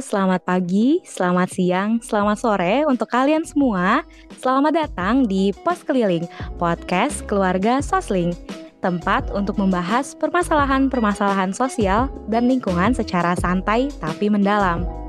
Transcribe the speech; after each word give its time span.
selamat 0.00 0.48
pagi, 0.48 1.04
selamat 1.04 1.48
siang, 1.52 1.90
selamat 2.00 2.36
sore 2.40 2.88
untuk 2.88 3.06
kalian 3.12 3.44
semua. 3.44 4.02
Selamat 4.40 4.72
datang 4.72 5.28
di 5.28 5.52
Pos 5.52 5.84
Keliling, 5.84 6.24
podcast 6.56 7.28
keluarga 7.28 7.84
Sosling. 7.84 8.32
Tempat 8.80 9.28
untuk 9.36 9.60
membahas 9.60 10.16
permasalahan-permasalahan 10.16 11.52
sosial 11.52 12.08
dan 12.32 12.48
lingkungan 12.48 12.96
secara 12.96 13.36
santai 13.36 13.92
tapi 14.00 14.32
mendalam. 14.32 14.99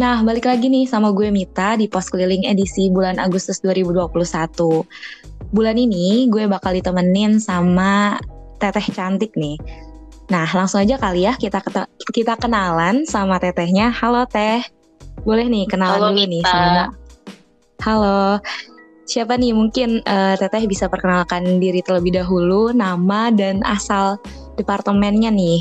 Nah, 0.00 0.24
balik 0.24 0.48
lagi 0.48 0.72
nih 0.72 0.88
sama 0.88 1.12
gue 1.12 1.28
Mita 1.28 1.76
di 1.76 1.84
pos 1.84 2.08
keliling 2.08 2.48
edisi 2.48 2.88
bulan 2.88 3.20
Agustus 3.20 3.60
2021. 3.60 4.08
Bulan 5.52 5.76
ini 5.76 6.24
gue 6.32 6.48
bakal 6.48 6.72
ditemenin 6.72 7.36
sama 7.36 8.16
teteh 8.56 8.96
cantik 8.96 9.36
nih. 9.36 9.60
Nah, 10.32 10.48
langsung 10.56 10.80
aja 10.80 10.96
kali 10.96 11.28
ya 11.28 11.36
kita 11.36 11.60
kita 12.16 12.32
kenalan 12.40 13.04
sama 13.04 13.36
tetehnya. 13.36 13.92
Halo 13.92 14.24
teh. 14.24 14.64
Boleh 15.20 15.52
nih 15.52 15.68
kenalan 15.68 16.00
Halo, 16.00 16.16
dulu 16.16 16.24
Mita. 16.24 16.32
nih 16.32 16.42
sama 16.48 16.84
Halo. 17.84 18.40
Siapa 19.04 19.36
nih 19.36 19.52
mungkin 19.52 20.00
eh, 20.00 20.34
teteh 20.40 20.64
bisa 20.64 20.88
perkenalkan 20.88 21.60
diri 21.60 21.84
terlebih 21.84 22.16
dahulu, 22.16 22.72
nama 22.72 23.28
dan 23.28 23.60
asal 23.68 24.16
departemennya 24.56 25.28
nih. 25.28 25.60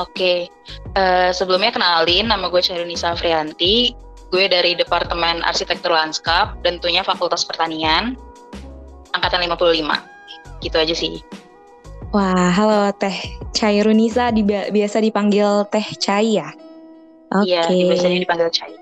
Oke, 0.00 0.48
eh, 0.96 1.30
sebelumnya 1.36 1.68
kenalin 1.68 2.32
nama 2.32 2.48
gue 2.48 2.62
Syarunisa 2.64 3.12
Afrianti. 3.12 3.92
Gue 4.32 4.48
dari 4.48 4.72
Departemen 4.72 5.44
Arsitektur 5.44 5.92
Lanskap 5.92 6.56
tentunya 6.64 7.04
Fakultas 7.04 7.44
Pertanian, 7.44 8.16
angkatan 9.12 9.44
55. 9.44 10.00
Gitu 10.64 10.76
aja 10.80 10.94
sih. 10.96 11.20
Wah, 12.16 12.48
halo 12.52 12.88
Teh 12.96 13.12
Cairunisa 13.52 14.32
di, 14.32 14.40
biasa 14.48 15.04
dipanggil 15.04 15.68
Teh 15.68 15.84
Cai 16.00 16.40
ya? 16.40 16.48
Oke. 17.36 17.52
Iya, 17.52 17.68
biasanya 17.68 18.18
dipanggil 18.24 18.48
Cai. 18.48 18.72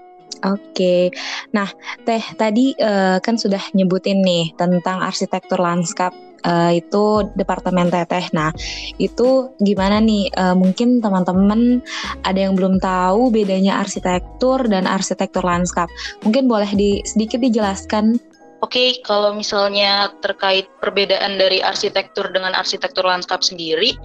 Oke, 0.40 1.10
nah 1.50 1.66
Teh 2.06 2.22
tadi 2.38 2.72
eh, 2.78 3.18
kan 3.18 3.34
sudah 3.34 3.60
nyebutin 3.74 4.22
nih 4.22 4.54
tentang 4.54 5.02
arsitektur 5.02 5.58
lanskap 5.58 6.14
eh, 6.44 6.80
itu 6.80 7.28
departemen 7.36 7.88
Teteh. 7.88 8.32
Nah 8.32 8.50
itu 8.96 9.52
gimana 9.60 9.98
nih? 10.00 10.32
Eh, 10.32 10.56
mungkin 10.56 11.00
teman-teman 11.00 11.80
ada 12.24 12.38
yang 12.38 12.56
belum 12.56 12.80
tahu 12.80 13.32
bedanya 13.32 13.80
arsitektur 13.80 14.66
dan 14.68 14.84
arsitektur 14.84 15.44
lanskap. 15.44 15.88
Mungkin 16.24 16.46
boleh 16.48 16.70
di 16.72 17.00
sedikit 17.04 17.40
dijelaskan. 17.40 18.20
Oke, 18.60 19.00
kalau 19.08 19.32
misalnya 19.32 20.12
terkait 20.20 20.68
perbedaan 20.84 21.40
dari 21.40 21.64
arsitektur 21.64 22.28
dengan 22.28 22.52
arsitektur 22.52 23.08
lanskap 23.08 23.40
sendiri, 23.40 23.96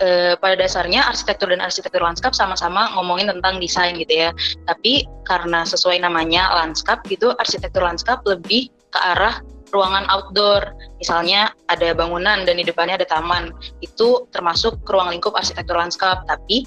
eh, 0.00 0.32
pada 0.40 0.56
dasarnya 0.56 1.04
arsitektur 1.04 1.52
dan 1.52 1.60
arsitektur 1.60 2.00
lanskap 2.00 2.32
sama-sama 2.32 2.88
ngomongin 2.96 3.28
tentang 3.28 3.60
desain 3.60 3.98
gitu 4.00 4.28
ya. 4.28 4.30
Tapi 4.64 5.04
karena 5.28 5.66
sesuai 5.68 6.00
namanya 6.00 6.48
lanskap 6.56 7.04
gitu, 7.04 7.36
arsitektur 7.36 7.84
lanskap 7.84 8.24
lebih 8.24 8.72
ke 8.88 8.98
arah 8.98 9.44
ruangan 9.70 10.04
outdoor. 10.08 10.74
Misalnya 10.98 11.52
ada 11.68 11.92
bangunan 11.94 12.44
dan 12.44 12.54
di 12.58 12.64
depannya 12.64 13.00
ada 13.00 13.08
taman. 13.08 13.52
Itu 13.84 14.26
termasuk 14.34 14.82
ruang 14.88 15.12
lingkup 15.12 15.36
arsitektur 15.36 15.76
lanskap. 15.76 16.24
Tapi 16.26 16.64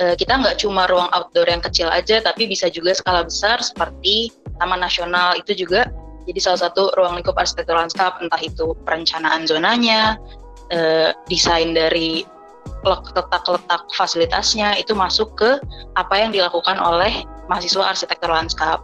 eh, 0.00 0.14
kita 0.18 0.40
nggak 0.40 0.60
cuma 0.62 0.86
ruang 0.86 1.08
outdoor 1.12 1.48
yang 1.48 1.62
kecil 1.62 1.88
aja, 1.88 2.20
tapi 2.20 2.48
bisa 2.50 2.68
juga 2.68 2.94
skala 2.94 3.26
besar 3.26 3.62
seperti 3.62 4.32
Taman 4.58 4.78
Nasional 4.78 5.34
itu 5.34 5.66
juga 5.66 5.90
jadi 6.24 6.40
salah 6.40 6.60
satu 6.68 6.88
ruang 6.96 7.20
lingkup 7.20 7.36
arsitektur 7.36 7.76
lanskap, 7.76 8.16
entah 8.20 8.40
itu 8.40 8.72
perencanaan 8.88 9.44
zonanya, 9.44 10.16
eh, 10.72 11.12
desain 11.28 11.76
dari 11.76 12.24
letak-letak 12.84 13.88
fasilitasnya 13.96 14.76
itu 14.80 14.96
masuk 14.96 15.36
ke 15.36 15.60
apa 15.96 16.14
yang 16.16 16.32
dilakukan 16.32 16.80
oleh 16.80 17.24
mahasiswa 17.48 17.92
arsitektur 17.92 18.32
lanskap. 18.32 18.80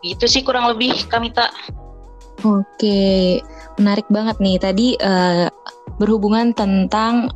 Gitu 0.00 0.24
sih 0.24 0.42
kurang 0.44 0.68
lebih 0.72 1.08
Kamita. 1.08 1.52
Oke, 2.42 3.38
menarik 3.78 4.06
banget 4.10 4.36
nih. 4.42 4.56
Tadi 4.58 4.88
eh, 4.98 5.46
berhubungan 5.96 6.50
tentang 6.50 7.30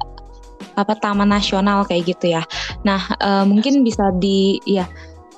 apa 0.77 0.93
Taman 0.99 1.31
Nasional 1.31 1.87
kayak 1.87 2.17
gitu 2.17 2.35
ya. 2.35 2.43
Nah, 2.83 3.01
eh, 3.23 3.45
mungkin 3.47 3.87
bisa 3.87 4.11
di 4.19 4.59
ya 4.67 4.85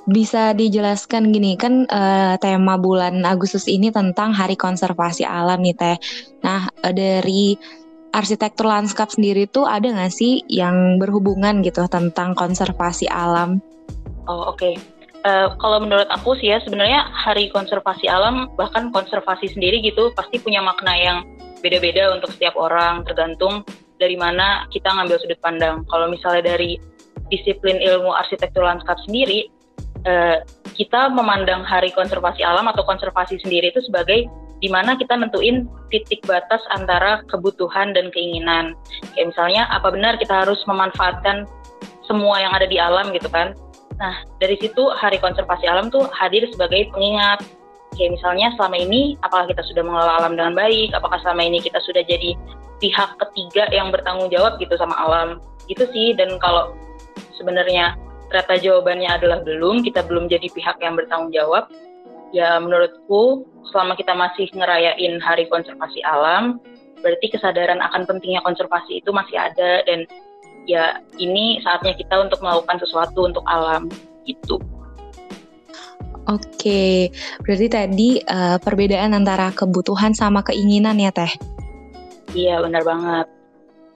bisa 0.09 0.57
dijelaskan 0.57 1.37
gini 1.37 1.53
kan 1.61 1.85
eh, 1.85 2.35
tema 2.41 2.81
bulan 2.81 3.29
Agustus 3.29 3.69
ini 3.69 3.93
tentang 3.93 4.33
Hari 4.33 4.57
Konservasi 4.57 5.29
Alam 5.29 5.61
nih 5.61 5.77
Teh. 5.77 5.97
Nah, 6.41 6.65
eh, 6.81 6.95
dari 6.97 7.53
arsitektur 8.09 8.65
lanskap 8.65 9.13
sendiri 9.13 9.45
tuh 9.53 9.69
ada 9.69 9.85
nggak 9.85 10.13
sih 10.13 10.41
yang 10.49 10.97
berhubungan 10.97 11.61
gitu 11.61 11.85
tentang 11.93 12.33
konservasi 12.33 13.05
alam? 13.05 13.61
Oh 14.25 14.49
oke. 14.49 14.98
Eh, 15.27 15.49
kalau 15.59 15.83
menurut 15.83 16.07
aku 16.15 16.39
sih 16.39 16.55
ya 16.55 16.63
sebenarnya 16.63 17.11
Hari 17.11 17.51
Konservasi 17.51 18.07
Alam 18.07 18.55
bahkan 18.55 18.95
konservasi 18.95 19.51
sendiri 19.51 19.83
gitu 19.83 20.15
pasti 20.15 20.39
punya 20.39 20.63
makna 20.63 20.95
yang 20.95 21.19
beda-beda 21.59 22.15
untuk 22.15 22.31
setiap 22.39 22.55
orang 22.55 23.03
tergantung 23.03 23.67
dari 23.99 24.15
mana 24.15 24.71
kita 24.71 24.87
ngambil 24.87 25.19
sudut 25.19 25.41
pandang. 25.43 25.83
Kalau 25.91 26.07
misalnya 26.07 26.55
dari 26.55 26.79
disiplin 27.35 27.83
ilmu 27.83 28.15
arsitektur 28.15 28.63
lanskap 28.63 28.95
sendiri, 29.11 29.51
eh, 30.07 30.39
kita 30.79 31.11
memandang 31.11 31.67
Hari 31.67 31.91
Konservasi 31.99 32.47
Alam 32.47 32.71
atau 32.71 32.87
konservasi 32.87 33.43
sendiri 33.43 33.75
itu 33.75 33.83
sebagai 33.83 34.31
di 34.63 34.71
mana 34.71 34.95
kita 34.95 35.19
nentuin 35.19 35.67
titik 35.91 36.23
batas 36.31 36.63
antara 36.71 37.27
kebutuhan 37.27 37.91
dan 37.91 38.15
keinginan. 38.15 38.79
Kayak 39.19 39.35
misalnya 39.35 39.63
apa 39.75 39.91
benar 39.91 40.15
kita 40.23 40.47
harus 40.47 40.63
memanfaatkan 40.71 41.43
semua 42.07 42.39
yang 42.39 42.55
ada 42.55 42.71
di 42.71 42.79
alam 42.79 43.11
gitu 43.11 43.27
kan. 43.35 43.59
Nah, 43.99 44.15
dari 44.39 44.55
situ 44.63 44.83
Hari 44.95 45.19
Konservasi 45.19 45.67
Alam 45.67 45.91
tuh 45.91 46.07
hadir 46.15 46.47
sebagai 46.55 46.87
pengingat. 46.95 47.43
Kayak 47.99 48.21
misalnya 48.21 48.55
selama 48.55 48.77
ini 48.79 49.19
apakah 49.27 49.51
kita 49.51 49.65
sudah 49.67 49.83
mengelola 49.83 50.23
alam 50.23 50.39
dengan 50.39 50.55
baik, 50.55 50.95
apakah 50.95 51.19
selama 51.19 51.43
ini 51.43 51.59
kita 51.59 51.83
sudah 51.83 52.05
jadi 52.07 52.39
pihak 52.79 53.11
ketiga 53.19 53.67
yang 53.75 53.91
bertanggung 53.91 54.31
jawab 54.31 54.55
gitu 54.63 54.79
sama 54.79 54.95
alam. 54.95 55.43
Gitu 55.67 55.83
sih 55.91 56.15
dan 56.15 56.39
kalau 56.39 56.79
sebenarnya 57.35 57.99
ternyata 58.29 58.55
jawabannya 58.61 59.11
adalah 59.11 59.39
belum, 59.43 59.83
kita 59.83 60.05
belum 60.05 60.29
jadi 60.31 60.47
pihak 60.53 60.79
yang 60.85 60.95
bertanggung 60.95 61.33
jawab, 61.33 61.67
ya 62.31 62.61
menurutku 62.61 63.49
selama 63.73 63.97
kita 63.97 64.13
masih 64.13 64.53
ngerayain 64.53 65.17
Hari 65.19 65.49
Konservasi 65.49 66.05
Alam, 66.05 66.61
berarti 67.01 67.33
kesadaran 67.33 67.81
akan 67.81 68.05
pentingnya 68.05 68.45
konservasi 68.45 69.01
itu 69.01 69.11
masih 69.17 69.39
ada 69.39 69.81
dan 69.89 70.05
ya 70.69 71.01
ini 71.17 71.65
saatnya 71.65 71.97
kita 71.97 72.15
untuk 72.21 72.45
melakukan 72.45 72.77
sesuatu 72.85 73.25
untuk 73.25 73.43
alam 73.49 73.89
itu. 74.29 74.61
Oke, 76.29 77.09
berarti 77.41 77.67
tadi 77.73 78.09
uh, 78.21 78.61
perbedaan 78.61 79.17
antara 79.17 79.49
kebutuhan 79.49 80.13
sama 80.13 80.45
keinginan 80.45 81.01
ya 81.01 81.09
Teh? 81.09 81.33
Iya 82.37 82.61
benar 82.61 82.85
banget. 82.85 83.38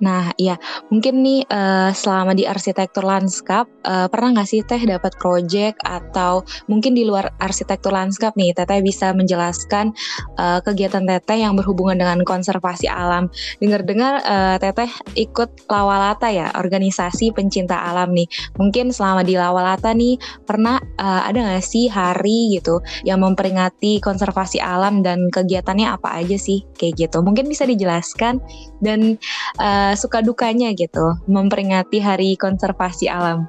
Nah, 0.02 0.34
ya 0.34 0.58
mungkin 0.90 1.22
nih 1.22 1.46
uh, 1.46 1.94
selama 1.94 2.34
di 2.34 2.42
arsitektur 2.42 3.06
lanskap 3.06 3.70
uh, 3.86 4.10
pernah 4.10 4.34
nggak 4.34 4.48
sih 4.50 4.60
Teh 4.66 4.82
dapat 4.82 5.14
proyek 5.22 5.78
atau 5.86 6.42
mungkin 6.66 6.98
di 6.98 7.06
luar 7.06 7.30
arsitektur 7.38 7.94
lanskap 7.94 8.34
nih 8.34 8.50
Teteh 8.50 8.82
bisa 8.82 9.14
menjelaskan 9.14 9.94
uh, 10.42 10.58
kegiatan 10.58 11.06
Teteh 11.06 11.46
yang 11.46 11.54
berhubungan 11.54 12.02
dengan 12.02 12.26
konservasi 12.26 12.90
alam. 12.90 13.30
Dengar-dengar 13.62 14.26
uh, 14.26 14.56
Teteh 14.58 14.90
ikut 15.14 15.70
Lawalata 15.70 16.34
ya, 16.34 16.50
organisasi 16.58 17.30
pencinta 17.30 17.78
alam 17.78 18.10
nih. 18.10 18.26
Mungkin 18.58 18.90
selama 18.90 19.22
di 19.22 19.38
Lawalata 19.38 19.94
nih 19.94 20.18
pernah 20.42 20.82
uh, 20.98 21.22
ada 21.30 21.46
nggak 21.46 21.62
sih 21.62 21.86
hari 21.86 22.58
gitu 22.58 22.82
yang 23.06 23.22
memperingati 23.22 24.02
konservasi 24.02 24.58
alam 24.58 25.06
dan 25.06 25.30
kegiatannya 25.30 25.86
apa 25.86 26.18
aja 26.18 26.34
sih 26.34 26.66
kayak 26.74 27.06
gitu? 27.06 27.22
Mungkin 27.22 27.46
bisa 27.46 27.62
dijelaskan 27.70 28.42
dan 28.82 29.14
uh, 29.62 29.91
suka 29.98 30.24
dukanya 30.24 30.72
gitu 30.74 31.16
memperingati 31.28 31.98
Hari 32.02 32.34
Konservasi 32.38 33.08
Alam. 33.08 33.48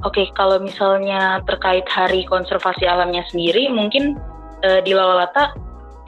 Oke, 0.00 0.24
kalau 0.32 0.56
misalnya 0.56 1.44
terkait 1.44 1.84
Hari 1.92 2.24
Konservasi 2.24 2.88
Alamnya 2.88 3.20
sendiri, 3.28 3.68
mungkin 3.68 4.16
uh, 4.64 4.80
di 4.80 4.96
Lawalata 4.96 5.52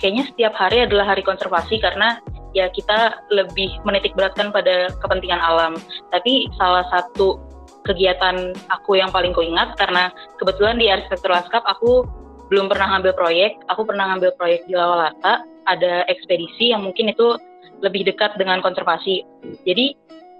kayaknya 0.00 0.24
setiap 0.32 0.56
hari 0.56 0.82
adalah 0.82 1.12
Hari 1.12 1.20
Konservasi 1.22 1.76
karena 1.78 2.18
ya 2.56 2.72
kita 2.72 3.20
lebih 3.28 3.68
menitik 3.84 4.16
beratkan 4.16 4.48
pada 4.48 4.90
kepentingan 5.04 5.40
alam. 5.40 5.76
Tapi 6.08 6.48
salah 6.56 6.88
satu 6.88 7.36
kegiatan 7.84 8.56
aku 8.72 8.96
yang 8.96 9.12
paling 9.12 9.36
kuingat 9.36 9.76
karena 9.76 10.08
kebetulan 10.40 10.80
di 10.80 10.88
arsitektur 10.88 11.34
lanskap 11.34 11.60
aku 11.68 12.08
belum 12.48 12.68
pernah 12.68 12.96
ngambil 12.96 13.12
proyek, 13.16 13.52
aku 13.72 13.88
pernah 13.88 14.12
ngambil 14.12 14.36
proyek 14.36 14.64
di 14.68 14.76
Lawalata, 14.76 15.44
ada 15.68 16.04
ekspedisi 16.08 16.72
yang 16.74 16.84
mungkin 16.84 17.08
itu 17.08 17.36
lebih 17.82 18.06
dekat 18.06 18.38
dengan 18.38 18.62
konservasi. 18.62 19.26
Jadi 19.66 19.94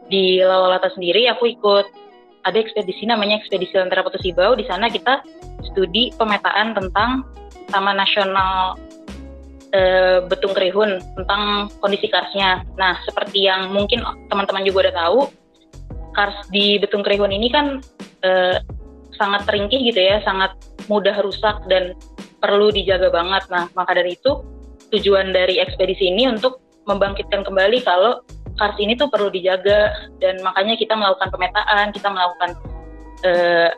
di 0.09 0.39
Lawalata 0.43 0.93
sendiri 0.95 1.27
aku 1.31 1.51
ikut 1.53 1.87
ada 2.43 2.59
ekspedisi 2.59 3.07
namanya 3.07 3.39
ekspedisi 3.39 3.75
Lentera 3.75 4.03
Putus. 4.03 4.23
Di 4.23 4.67
sana 4.67 4.91
kita 4.91 5.23
studi 5.73 6.11
pemetaan 6.19 6.75
tentang 6.75 7.23
Taman 7.71 7.97
Nasional 7.97 8.77
e, 9.73 9.81
Betung 10.27 10.53
Kerihun 10.53 11.01
tentang 11.17 11.71
kondisi 11.79 12.11
karsnya. 12.11 12.67
Nah, 12.77 12.99
seperti 13.07 13.47
yang 13.47 13.71
mungkin 13.71 14.03
teman-teman 14.27 14.67
juga 14.67 14.91
udah 14.91 14.95
tahu, 15.07 15.19
kars 16.13 16.37
di 16.51 16.77
Betung 16.83 17.07
Kerihun 17.07 17.31
ini 17.31 17.49
kan 17.49 17.79
e, 18.27 18.59
sangat 19.17 19.47
teringkih 19.47 19.81
gitu 19.93 20.01
ya, 20.03 20.19
sangat 20.27 20.53
mudah 20.91 21.15
rusak 21.23 21.63
dan 21.71 21.95
perlu 22.43 22.75
dijaga 22.75 23.09
banget. 23.15 23.47
Nah, 23.49 23.71
maka 23.79 23.95
dari 23.95 24.19
itu 24.19 24.43
tujuan 24.93 25.33
dari 25.33 25.63
ekspedisi 25.63 26.11
ini 26.11 26.29
untuk 26.29 26.61
membangkitkan 26.87 27.47
kembali 27.47 27.83
kalau 27.87 28.23
kars 28.61 28.77
ini 28.77 28.99
tuh 28.99 29.09
perlu 29.09 29.33
dijaga 29.33 29.93
dan 30.21 30.39
makanya 30.45 30.77
kita 30.77 30.93
melakukan 30.93 31.33
pemetaan, 31.33 31.91
kita 31.95 32.09
melakukan 32.13 32.51
uh, 33.25 33.71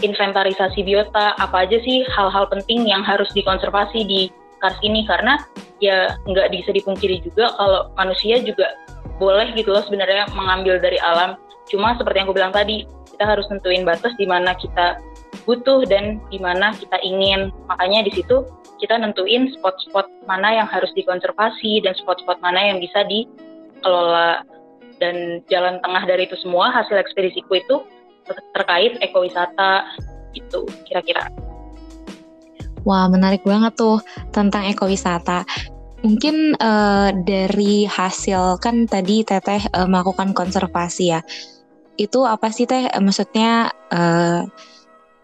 inventarisasi 0.00 0.84
biota, 0.84 1.36
apa 1.40 1.64
aja 1.64 1.80
sih 1.80 2.04
hal-hal 2.12 2.48
penting 2.48 2.84
yang 2.88 3.00
harus 3.04 3.28
dikonservasi 3.32 4.04
di 4.04 4.28
kars 4.60 4.76
ini 4.80 5.04
karena 5.04 5.40
ya 5.80 6.16
nggak 6.24 6.48
bisa 6.52 6.72
dipungkiri 6.72 7.20
juga 7.20 7.52
kalau 7.60 7.92
manusia 8.00 8.40
juga 8.40 8.72
boleh 9.16 9.52
gitu 9.56 9.72
loh 9.72 9.84
sebenarnya 9.84 10.28
mengambil 10.36 10.80
dari 10.80 11.00
alam. 11.00 11.40
Cuma 11.66 11.96
seperti 11.96 12.20
yang 12.20 12.28
aku 12.28 12.36
bilang 12.36 12.54
tadi, 12.54 12.84
kita 13.16 13.24
harus 13.24 13.48
tentuin 13.48 13.82
batas 13.82 14.12
di 14.20 14.28
mana 14.28 14.52
kita 14.54 15.00
butuh 15.48 15.88
dan 15.88 16.20
di 16.28 16.36
mana 16.36 16.76
kita 16.76 17.00
ingin. 17.00 17.48
Makanya 17.68 18.04
di 18.04 18.12
situ 18.12 18.44
kita 18.80 19.00
nentuin 19.00 19.52
spot-spot 19.56 20.08
mana 20.28 20.62
yang 20.62 20.68
harus 20.68 20.92
dikonservasi 20.94 21.84
dan 21.84 21.96
spot-spot 21.96 22.40
mana 22.44 22.72
yang 22.72 22.78
bisa 22.80 23.04
dikelola. 23.08 24.44
Dan 24.96 25.44
jalan 25.52 25.76
tengah 25.84 26.08
dari 26.08 26.24
itu 26.24 26.40
semua 26.40 26.72
hasil 26.72 26.96
ekspedisiku 26.96 27.60
itu 27.60 27.76
terkait 28.56 28.96
ekowisata 29.04 29.84
itu 30.32 30.64
kira-kira. 30.88 31.28
Wah, 32.86 33.10
menarik 33.10 33.42
banget 33.42 33.76
tuh 33.76 33.98
tentang 34.30 34.64
ekowisata. 34.70 35.42
Mungkin 36.06 36.54
uh, 36.56 37.10
dari 37.26 37.82
hasil 37.84 38.62
kan 38.62 38.86
tadi 38.86 39.26
Teteh 39.26 39.68
uh, 39.74 39.88
melakukan 39.90 40.32
konservasi 40.32 41.04
ya. 41.12 41.20
Itu 41.98 42.28
apa 42.28 42.52
sih 42.52 42.68
Teh? 42.68 42.86
Maksudnya 42.94 43.72
uh, 43.90 44.46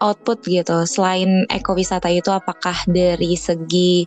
output 0.03 0.43
gitu. 0.43 0.83
Selain 0.83 1.47
ekowisata 1.47 2.11
itu 2.11 2.27
apakah 2.29 2.75
dari 2.91 3.39
segi 3.39 4.03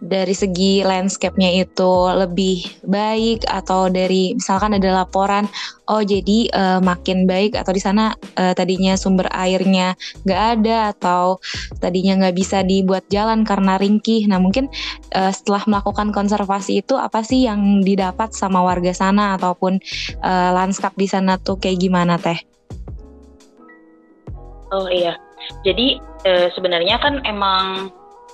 dari 0.00 0.32
segi 0.32 0.80
landscape-nya 0.80 1.60
itu 1.60 1.92
lebih 2.16 2.64
baik 2.88 3.44
atau 3.44 3.92
dari 3.92 4.32
misalkan 4.32 4.72
ada 4.80 5.04
laporan 5.04 5.44
oh 5.92 6.00
jadi 6.00 6.48
uh, 6.56 6.80
makin 6.80 7.28
baik 7.28 7.52
atau 7.52 7.76
di 7.76 7.84
sana 7.84 8.16
uh, 8.40 8.56
tadinya 8.56 8.96
sumber 8.96 9.28
airnya 9.28 9.92
nggak 10.24 10.42
ada 10.56 10.96
atau 10.96 11.36
tadinya 11.84 12.16
nggak 12.24 12.36
bisa 12.36 12.64
dibuat 12.64 13.04
jalan 13.12 13.44
karena 13.44 13.76
ringkih 13.76 14.24
nah 14.24 14.40
mungkin 14.40 14.72
uh, 15.12 15.30
setelah 15.30 15.68
melakukan 15.68 16.16
konservasi 16.16 16.80
itu 16.80 16.96
apa 16.96 17.20
sih 17.20 17.44
yang 17.44 17.84
didapat 17.84 18.32
sama 18.32 18.64
warga 18.64 18.96
sana 18.96 19.36
ataupun 19.36 19.76
uh, 20.24 20.50
lanskap 20.56 20.96
di 20.96 21.04
sana 21.04 21.36
tuh 21.36 21.60
kayak 21.60 21.76
gimana 21.76 22.16
teh? 22.16 22.49
Oh 24.70 24.86
iya 24.86 25.18
jadi 25.64 25.98
uh, 26.26 26.48
sebenarnya 26.54 27.00
kan 27.00 27.20
emang 27.24 27.90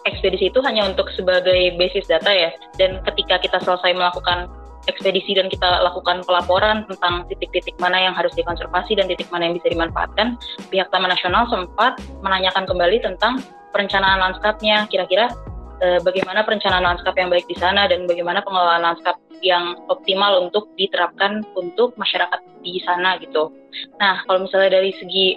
ekspedisi 0.07 0.55
itu 0.55 0.63
hanya 0.63 0.87
untuk 0.87 1.11
sebagai 1.15 1.75
basis 1.75 2.07
data 2.07 2.31
ya. 2.31 2.51
Dan 2.79 3.03
ketika 3.03 3.43
kita 3.43 3.59
selesai 3.63 3.91
melakukan 3.95 4.47
ekspedisi 4.87 5.35
dan 5.35 5.51
kita 5.51 5.83
lakukan 5.83 6.23
pelaporan 6.23 6.87
tentang 6.87 7.27
titik-titik 7.27 7.75
mana 7.83 7.99
yang 7.99 8.15
harus 8.15 8.31
dikonservasi 8.39 8.95
dan 8.95 9.11
titik 9.11 9.27
mana 9.35 9.51
yang 9.51 9.59
bisa 9.59 9.75
dimanfaatkan, 9.75 10.39
pihak 10.71 10.87
Taman 10.95 11.11
Nasional 11.11 11.51
sempat 11.51 11.99
menanyakan 12.23 12.71
kembali 12.71 13.03
tentang 13.03 13.43
perencanaan 13.75 14.23
lanskapnya. 14.23 14.87
Kira-kira 14.87 15.35
eh, 15.83 15.99
bagaimana 16.07 16.47
perencanaan 16.47 16.87
lanskap 16.87 17.19
yang 17.19 17.35
baik 17.35 17.51
di 17.51 17.59
sana 17.59 17.91
dan 17.91 18.07
bagaimana 18.07 18.47
pengelolaan 18.47 18.87
lanskap 18.87 19.19
yang 19.43 19.75
optimal 19.91 20.47
untuk 20.47 20.71
diterapkan 20.79 21.43
untuk 21.59 21.99
masyarakat 21.99 22.41
di 22.63 22.79
sana 22.87 23.19
gitu. 23.19 23.51
Nah, 23.99 24.23
kalau 24.23 24.47
misalnya 24.47 24.79
dari 24.79 24.95
segi 25.03 25.35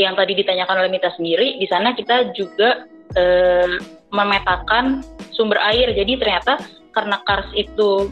yang 0.00 0.18
tadi 0.18 0.34
ditanyakan 0.34 0.84
oleh 0.84 0.90
Mita 0.90 1.10
sendiri, 1.14 1.58
di 1.58 1.66
sana 1.70 1.94
kita 1.94 2.34
juga 2.34 2.86
eh, 3.14 3.78
memetakan 4.10 5.02
sumber 5.34 5.58
air. 5.62 5.90
Jadi 5.94 6.18
ternyata 6.18 6.58
karena 6.94 7.18
kars 7.26 7.50
itu 7.54 8.10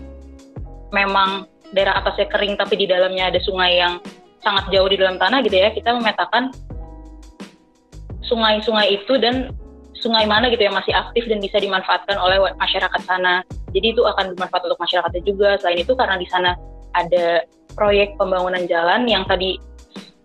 memang 0.90 1.46
daerah 1.72 1.98
atasnya 2.02 2.28
kering 2.28 2.58
tapi 2.60 2.76
di 2.76 2.86
dalamnya 2.86 3.32
ada 3.32 3.40
sungai 3.40 3.80
yang 3.80 4.02
sangat 4.42 4.68
jauh 4.74 4.90
di 4.90 4.98
dalam 4.98 5.16
tanah 5.16 5.40
gitu 5.46 5.56
ya, 5.56 5.70
kita 5.70 5.94
memetakan 5.94 6.50
sungai-sungai 8.26 9.02
itu 9.02 9.14
dan 9.22 9.54
sungai 10.02 10.26
mana 10.26 10.50
gitu 10.50 10.66
yang 10.66 10.74
masih 10.74 10.90
aktif 10.90 11.30
dan 11.30 11.38
bisa 11.38 11.62
dimanfaatkan 11.62 12.18
oleh 12.18 12.42
masyarakat 12.58 13.00
sana. 13.06 13.46
Jadi 13.70 13.96
itu 13.96 14.02
akan 14.02 14.34
bermanfaat 14.34 14.66
untuk 14.66 14.80
masyarakatnya 14.82 15.22
juga. 15.22 15.50
Selain 15.62 15.78
itu 15.80 15.94
karena 15.94 16.18
di 16.18 16.26
sana 16.28 16.58
ada 16.92 17.46
proyek 17.78 18.18
pembangunan 18.18 18.66
jalan 18.68 19.06
yang 19.08 19.24
tadi 19.24 19.56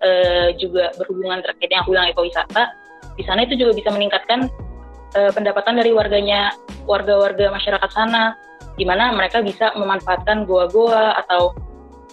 uh, 0.02 0.50
juga 0.58 0.94
berhubungan 0.98 1.42
terkait 1.42 1.70
yang 1.72 1.86
aku 1.86 1.94
ekowisata, 1.94 2.74
di 3.18 3.24
sana 3.26 3.44
itu 3.46 3.58
juga 3.58 3.74
bisa 3.74 3.90
meningkatkan 3.90 4.50
uh, 5.18 5.32
pendapatan 5.34 5.78
dari 5.82 5.94
warganya 5.94 6.54
warga-warga 6.86 7.50
masyarakat 7.50 7.90
sana 7.92 8.38
di 8.78 8.86
mana 8.86 9.10
mereka 9.12 9.42
bisa 9.42 9.74
memanfaatkan 9.74 10.46
goa-goa 10.46 11.18
atau 11.26 11.58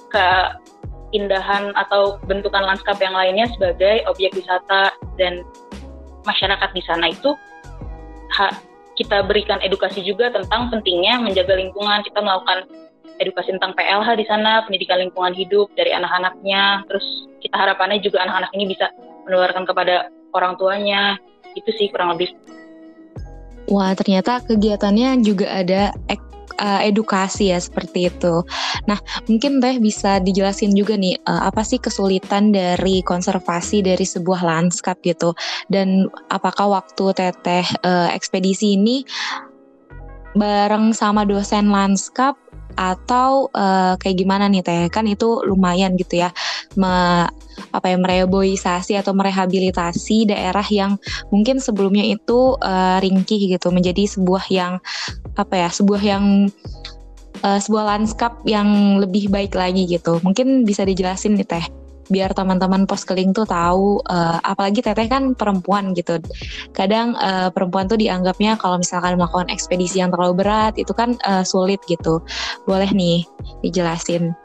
keindahan 0.09 1.77
atau 1.77 2.17
bentukan 2.25 2.65
lanskap 2.65 2.97
yang 3.05 3.13
lainnya 3.13 3.45
sebagai 3.53 4.01
objek 4.09 4.33
wisata 4.33 4.97
dan 5.21 5.45
masyarakat 6.25 6.71
di 6.73 6.83
sana 6.89 7.13
itu. 7.13 7.37
Kita 8.95 9.27
berikan 9.27 9.59
edukasi 9.59 10.07
juga 10.07 10.31
tentang 10.31 10.71
pentingnya 10.71 11.19
menjaga 11.19 11.59
lingkungan 11.59 12.01
kita 12.07 12.23
melakukan 12.23 12.63
edukasi 13.23 13.55
tentang 13.55 13.77
PLH 13.79 14.09
di 14.19 14.25
sana 14.27 14.63
pendidikan 14.67 14.99
lingkungan 15.03 15.35
hidup 15.35 15.71
dari 15.79 15.95
anak-anaknya. 15.95 16.87
Terus 16.91 17.07
kita 17.43 17.55
harapannya 17.55 18.01
juga 18.03 18.25
anak-anak 18.25 18.51
ini 18.57 18.65
bisa 18.75 18.91
menularkan 19.29 19.65
kepada 19.69 20.09
orang 20.35 20.59
tuanya. 20.59 21.19
Itu 21.55 21.71
sih 21.79 21.91
kurang 21.95 22.19
lebih. 22.19 22.35
Wah, 23.71 23.97
ternyata 23.97 24.45
kegiatannya 24.45 25.25
juga 25.25 25.49
ada 25.49 25.95
uh, 26.61 26.81
edukasi 26.85 27.51
ya 27.51 27.59
seperti 27.59 28.13
itu. 28.13 28.45
Nah, 28.87 28.99
mungkin 29.27 29.59
Teh 29.59 29.81
bisa 29.81 30.21
dijelasin 30.21 30.77
juga 30.77 30.95
nih 30.95 31.19
uh, 31.25 31.49
apa 31.49 31.65
sih 31.67 31.81
kesulitan 31.81 32.55
dari 32.55 33.01
konservasi 33.03 33.83
dari 33.83 34.05
sebuah 34.05 34.45
lanskap 34.45 35.01
gitu? 35.03 35.33
Dan 35.67 36.07
apakah 36.31 36.71
waktu 36.71 37.15
Teteh 37.17 37.67
uh, 37.83 38.09
ekspedisi 38.13 38.77
ini 38.77 39.03
bareng 40.35 40.93
sama 40.95 41.23
dosen 41.27 41.71
lanskap 41.71 42.39
atau 42.75 43.47
uh, 43.55 43.95
kayak 44.03 44.19
gimana 44.19 44.51
nih 44.51 44.63
teh? 44.67 44.91
Kan 44.91 45.07
itu 45.07 45.43
lumayan 45.47 45.95
gitu 45.95 46.23
ya 46.27 46.35
me, 46.75 47.27
apa 47.71 47.87
ya 47.87 47.97
mereboisasi 47.99 48.99
atau 48.99 49.15
merehabilitasi 49.15 50.27
daerah 50.31 50.67
yang 50.67 50.99
mungkin 51.31 51.63
sebelumnya 51.63 52.03
itu 52.03 52.59
uh, 52.59 52.99
ringkih 52.99 53.55
gitu 53.55 53.71
menjadi 53.71 54.11
sebuah 54.11 54.45
yang 54.51 54.83
apa 55.39 55.55
ya 55.55 55.69
sebuah 55.71 56.03
yang 56.03 56.51
uh, 57.47 57.59
sebuah 57.63 57.85
lanskap 57.95 58.43
yang 58.43 58.99
lebih 58.99 59.31
baik 59.31 59.55
lagi 59.55 59.87
gitu. 59.87 60.19
Mungkin 60.27 60.67
bisa 60.67 60.83
dijelasin 60.83 61.39
nih 61.39 61.47
teh 61.47 61.84
biar 62.09 62.37
teman-teman 62.37 62.85
pos 62.85 63.05
keling 63.05 63.33
tuh 63.33 63.49
tahu 63.49 64.01
uh, 64.09 64.39
apalagi 64.45 64.81
teteh 64.85 65.09
kan 65.09 65.33
perempuan 65.33 65.97
gitu 65.97 66.21
kadang 66.77 67.17
uh, 67.17 67.49
perempuan 67.53 67.89
tuh 67.89 67.97
dianggapnya 67.97 68.57
kalau 68.61 68.81
misalkan 68.81 69.17
melakukan 69.17 69.49
ekspedisi 69.49 70.01
yang 70.01 70.13
terlalu 70.13 70.45
berat 70.45 70.75
itu 70.77 70.93
kan 70.93 71.17
uh, 71.25 71.45
sulit 71.47 71.81
gitu 71.89 72.21
boleh 72.69 72.89
nih 72.93 73.25
dijelasin 73.65 74.37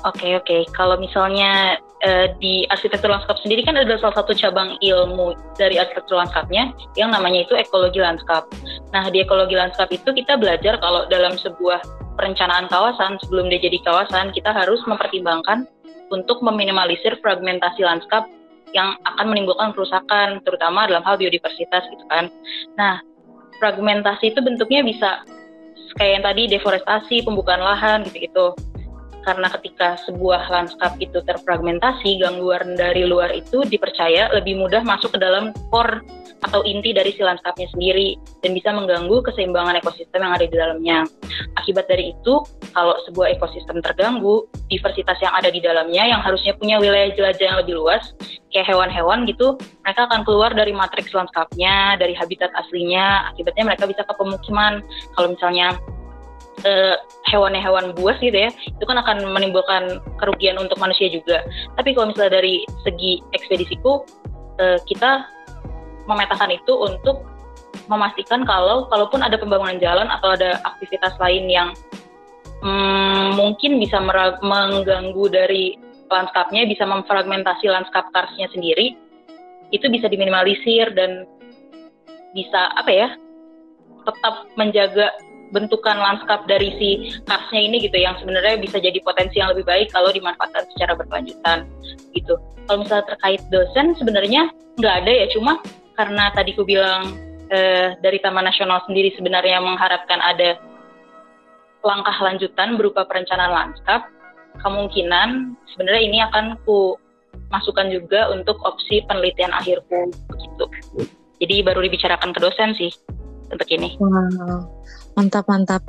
Oke 0.00 0.32
okay, 0.32 0.32
oke, 0.32 0.48
okay. 0.48 0.60
kalau 0.72 0.96
misalnya 0.96 1.76
uh, 2.08 2.32
di 2.40 2.64
arsitektur 2.72 3.12
lanskap 3.12 3.36
sendiri 3.44 3.68
kan 3.68 3.76
ada 3.76 4.00
salah 4.00 4.16
satu 4.16 4.32
cabang 4.32 4.80
ilmu 4.80 5.36
dari 5.60 5.76
arsitektur 5.76 6.16
lanskapnya 6.16 6.72
yang 6.96 7.12
namanya 7.12 7.44
itu 7.44 7.52
ekologi 7.52 8.00
lanskap. 8.00 8.48
Nah 8.96 9.12
di 9.12 9.20
ekologi 9.20 9.60
lanskap 9.60 9.92
itu 9.92 10.08
kita 10.16 10.40
belajar 10.40 10.80
kalau 10.80 11.04
dalam 11.12 11.36
sebuah 11.36 11.84
perencanaan 12.16 12.68
kawasan 12.72 13.20
sebelum 13.24 13.52
dia 13.52 13.60
jadi 13.60 13.76
kawasan 13.84 14.32
kita 14.32 14.52
harus 14.52 14.80
mempertimbangkan 14.88 15.68
untuk 16.10 16.42
meminimalisir 16.42 17.18
fragmentasi 17.22 17.82
lanskap 17.86 18.26
yang 18.70 18.94
akan 19.02 19.34
menimbulkan 19.34 19.74
kerusakan, 19.74 20.42
terutama 20.46 20.86
dalam 20.86 21.02
hal 21.02 21.18
biodiversitas 21.18 21.86
gitu 21.90 22.04
kan. 22.06 22.30
Nah, 22.78 23.02
fragmentasi 23.58 24.34
itu 24.34 24.40
bentuknya 24.42 24.86
bisa 24.86 25.26
kayak 25.98 26.12
yang 26.20 26.24
tadi 26.24 26.42
deforestasi, 26.50 27.26
pembukaan 27.26 27.62
lahan 27.62 28.06
gitu-gitu. 28.06 28.54
Karena 29.20 29.52
ketika 29.52 30.00
sebuah 30.08 30.48
lanskap 30.48 30.96
itu 30.96 31.20
terfragmentasi, 31.24 32.24
gangguan 32.24 32.76
dari 32.76 33.04
luar 33.04 33.28
itu 33.36 33.62
dipercaya 33.68 34.32
lebih 34.32 34.56
mudah 34.56 34.80
masuk 34.80 35.12
ke 35.12 35.18
dalam 35.20 35.52
core 35.68 36.00
atau 36.40 36.64
inti 36.64 36.96
dari 36.96 37.12
si 37.12 37.20
lanskapnya 37.20 37.68
sendiri 37.76 38.16
dan 38.40 38.56
bisa 38.56 38.72
mengganggu 38.72 39.20
keseimbangan 39.28 39.76
ekosistem 39.76 40.24
yang 40.24 40.32
ada 40.32 40.46
di 40.48 40.56
dalamnya. 40.56 40.98
Akibat 41.60 41.84
dari 41.84 42.16
itu, 42.16 42.40
kalau 42.72 42.96
sebuah 43.04 43.36
ekosistem 43.36 43.84
terganggu, 43.84 44.48
diversitas 44.72 45.20
yang 45.20 45.36
ada 45.36 45.52
di 45.52 45.60
dalamnya 45.60 46.08
yang 46.08 46.24
harusnya 46.24 46.56
punya 46.56 46.80
wilayah 46.80 47.12
jelajah 47.12 47.44
yang 47.44 47.58
lebih 47.60 47.76
luas, 47.76 48.16
kayak 48.50 48.72
hewan-hewan 48.72 49.28
gitu, 49.28 49.60
mereka 49.84 50.08
akan 50.08 50.24
keluar 50.24 50.50
dari 50.56 50.72
matriks 50.72 51.12
lanskapnya, 51.12 52.00
dari 52.00 52.16
habitat 52.16 52.50
aslinya, 52.56 53.28
akibatnya 53.30 53.76
mereka 53.76 53.84
bisa 53.84 54.02
ke 54.02 54.14
pemukiman. 54.16 54.80
Kalau 55.14 55.28
misalnya 55.36 55.76
uh, 56.64 56.96
hewan-hewan 57.28 57.92
buas 57.94 58.16
gitu 58.18 58.34
ya, 58.34 58.50
itu 58.50 58.84
kan 58.84 58.98
akan 59.00 59.24
menimbulkan 59.30 60.00
kerugian 60.18 60.56
untuk 60.58 60.76
manusia 60.80 61.08
juga. 61.12 61.44
Tapi 61.76 61.94
kalau 61.94 62.12
misalnya 62.12 62.40
dari 62.40 62.64
segi 62.82 63.20
ekspedisiku, 63.36 64.04
uh, 64.60 64.78
kita 64.88 65.26
memetakan 66.08 66.50
itu 66.54 66.72
untuk 66.74 67.22
memastikan 67.86 68.42
kalau 68.46 68.86
kalaupun 68.90 69.22
ada 69.22 69.38
pembangunan 69.38 69.78
jalan 69.78 70.10
atau 70.10 70.34
ada 70.34 70.58
aktivitas 70.66 71.14
lain 71.22 71.46
yang 71.46 71.68
hmm, 72.62 73.38
mungkin 73.38 73.78
bisa 73.78 74.02
mengganggu 74.42 75.24
dari 75.30 75.78
lanskapnya, 76.10 76.66
bisa 76.66 76.82
memfragmentasi 76.82 77.70
lanskap 77.70 78.10
karsnya 78.10 78.50
sendiri, 78.50 78.98
itu 79.70 79.86
bisa 79.86 80.10
diminimalisir 80.10 80.90
dan 80.98 81.26
bisa 82.34 82.70
apa 82.78 82.90
ya 82.90 83.08
tetap 84.06 84.34
menjaga 84.54 85.10
bentukan 85.50 85.98
lanskap 85.98 86.46
dari 86.46 86.70
si 86.78 86.88
karsnya 87.26 87.60
ini 87.60 87.82
gitu 87.82 87.98
yang 87.98 88.14
sebenarnya 88.22 88.58
bisa 88.62 88.78
jadi 88.78 88.98
potensi 89.02 89.42
yang 89.42 89.50
lebih 89.50 89.66
baik 89.66 89.90
kalau 89.90 90.10
dimanfaatkan 90.14 90.66
secara 90.74 90.94
berkelanjutan 90.94 91.66
gitu. 92.14 92.38
Kalau 92.66 92.86
misalnya 92.86 93.06
terkait 93.10 93.42
dosen 93.50 93.98
sebenarnya 93.98 94.50
nggak 94.78 94.94
ada 95.04 95.12
ya 95.12 95.26
cuma 95.34 95.58
karena 95.98 96.30
tadi 96.32 96.54
ku 96.54 96.62
bilang 96.62 97.18
eh, 97.50 97.98
dari 98.00 98.22
Taman 98.22 98.46
Nasional 98.46 98.80
sendiri 98.86 99.10
sebenarnya 99.18 99.58
mengharapkan 99.58 100.22
ada 100.22 100.56
langkah 101.84 102.16
lanjutan 102.20 102.76
berupa 102.76 103.08
perencanaan 103.08 103.52
lanskap, 103.52 104.06
kemungkinan 104.60 105.56
sebenarnya 105.74 106.02
ini 106.04 106.18
akan 106.30 106.56
ku 106.64 106.96
masukkan 107.50 107.90
juga 107.90 108.30
untuk 108.30 108.58
opsi 108.62 109.02
penelitian 109.06 109.50
akhirku 109.50 110.12
begitu. 110.30 110.64
Jadi 111.40 111.54
baru 111.64 111.80
dibicarakan 111.82 112.30
ke 112.36 112.40
dosen 112.42 112.76
sih 112.76 112.92
untuk 113.50 113.68
ini. 113.72 113.96
Wow, 113.98 114.68
mantap 115.20 115.44
mantap. 115.44 115.84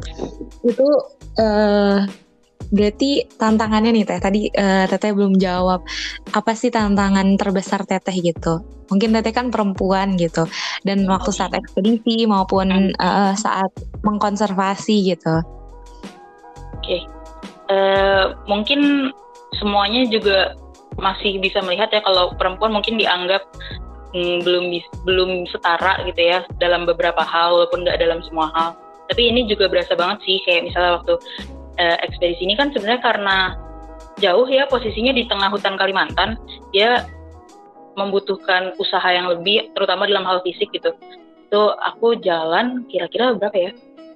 Itu 0.67 0.83
uh, 1.39 2.03
berarti 2.67 3.31
tantangannya 3.39 3.95
nih 3.95 4.03
teh. 4.03 4.19
Tadi 4.19 4.41
uh, 4.51 4.85
teteh 4.91 5.15
belum 5.15 5.39
jawab. 5.39 5.87
Apa 6.35 6.51
sih 6.51 6.67
tantangan 6.67 7.39
terbesar 7.39 7.87
teteh 7.87 8.19
gitu? 8.19 8.59
Mungkin 8.91 9.15
teteh 9.15 9.31
kan 9.31 9.47
perempuan 9.47 10.19
gitu. 10.19 10.43
Dan 10.83 11.07
waktu 11.07 11.31
saat 11.31 11.55
ekspedisi 11.55 12.27
maupun 12.27 12.91
uh, 12.99 13.31
saat 13.39 13.71
mengkonservasi 14.03 15.15
gitu. 15.15 15.35
Oke. 16.75 16.83
Okay. 16.83 17.01
Uh, 17.71 18.35
mungkin 18.51 19.15
semuanya 19.55 20.03
juga 20.11 20.59
masih 20.99 21.39
bisa 21.39 21.63
melihat 21.63 21.87
ya 21.87 22.03
kalau 22.03 22.35
perempuan 22.35 22.75
mungkin 22.75 22.99
dianggap 22.99 23.47
hmm, 24.11 24.43
belum 24.43 24.65
belum 25.07 25.47
setara 25.47 26.03
gitu 26.07 26.19
ya 26.19 26.43
dalam 26.59 26.83
beberapa 26.83 27.23
hal 27.23 27.55
walaupun 27.55 27.87
nggak 27.87 27.99
dalam 27.99 28.19
semua 28.27 28.51
hal 28.51 28.69
tapi 29.11 29.27
ini 29.27 29.43
juga 29.43 29.67
berasa 29.67 29.91
banget 29.99 30.23
sih 30.23 30.39
kayak 30.47 30.71
misalnya 30.71 31.03
waktu 31.03 31.13
uh, 31.83 31.97
ekspedisi 32.07 32.47
ini 32.47 32.55
kan 32.55 32.71
sebenarnya 32.71 33.03
karena 33.03 33.37
jauh 34.23 34.47
ya 34.47 34.63
posisinya 34.71 35.11
di 35.11 35.27
tengah 35.27 35.51
hutan 35.51 35.75
Kalimantan 35.75 36.39
dia 36.71 37.03
membutuhkan 37.99 38.71
usaha 38.79 39.03
yang 39.11 39.27
lebih 39.27 39.67
terutama 39.75 40.07
dalam 40.07 40.23
hal 40.23 40.39
fisik 40.47 40.71
gitu. 40.71 40.95
Itu 41.51 41.75
aku 41.75 42.15
jalan 42.23 42.87
kira-kira 42.87 43.35
berapa 43.35 43.57
ya? 43.57 43.71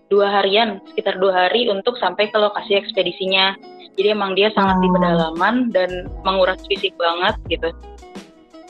Dua 0.08 0.32
harian 0.32 0.80
sekitar 0.94 1.20
dua 1.20 1.34
hari 1.48 1.68
untuk 1.68 2.00
sampai 2.00 2.32
ke 2.32 2.38
lokasi 2.40 2.80
ekspedisinya. 2.80 3.58
Jadi 4.00 4.08
emang 4.12 4.32
dia 4.36 4.52
sangat 4.56 4.80
di 4.80 4.88
pedalaman 4.92 5.76
dan 5.76 6.08
menguras 6.24 6.60
fisik 6.72 6.96
banget 6.96 7.36
gitu. 7.52 7.70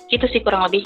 Itu 0.10 0.26
sih 0.34 0.42
kurang 0.42 0.66
lebih. 0.66 0.86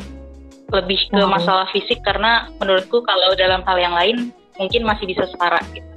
Lebih 0.69 0.99
ke 1.15 1.23
oh. 1.23 1.31
masalah 1.31 1.65
fisik 1.71 2.03
karena 2.03 2.51
menurutku 2.59 3.01
kalau 3.07 3.33
dalam 3.39 3.63
hal 3.63 3.77
yang 3.79 3.95
lain 3.95 4.35
mungkin 4.59 4.83
masih 4.83 5.07
bisa 5.07 5.23
setara 5.25 5.63
gitu. 5.71 5.87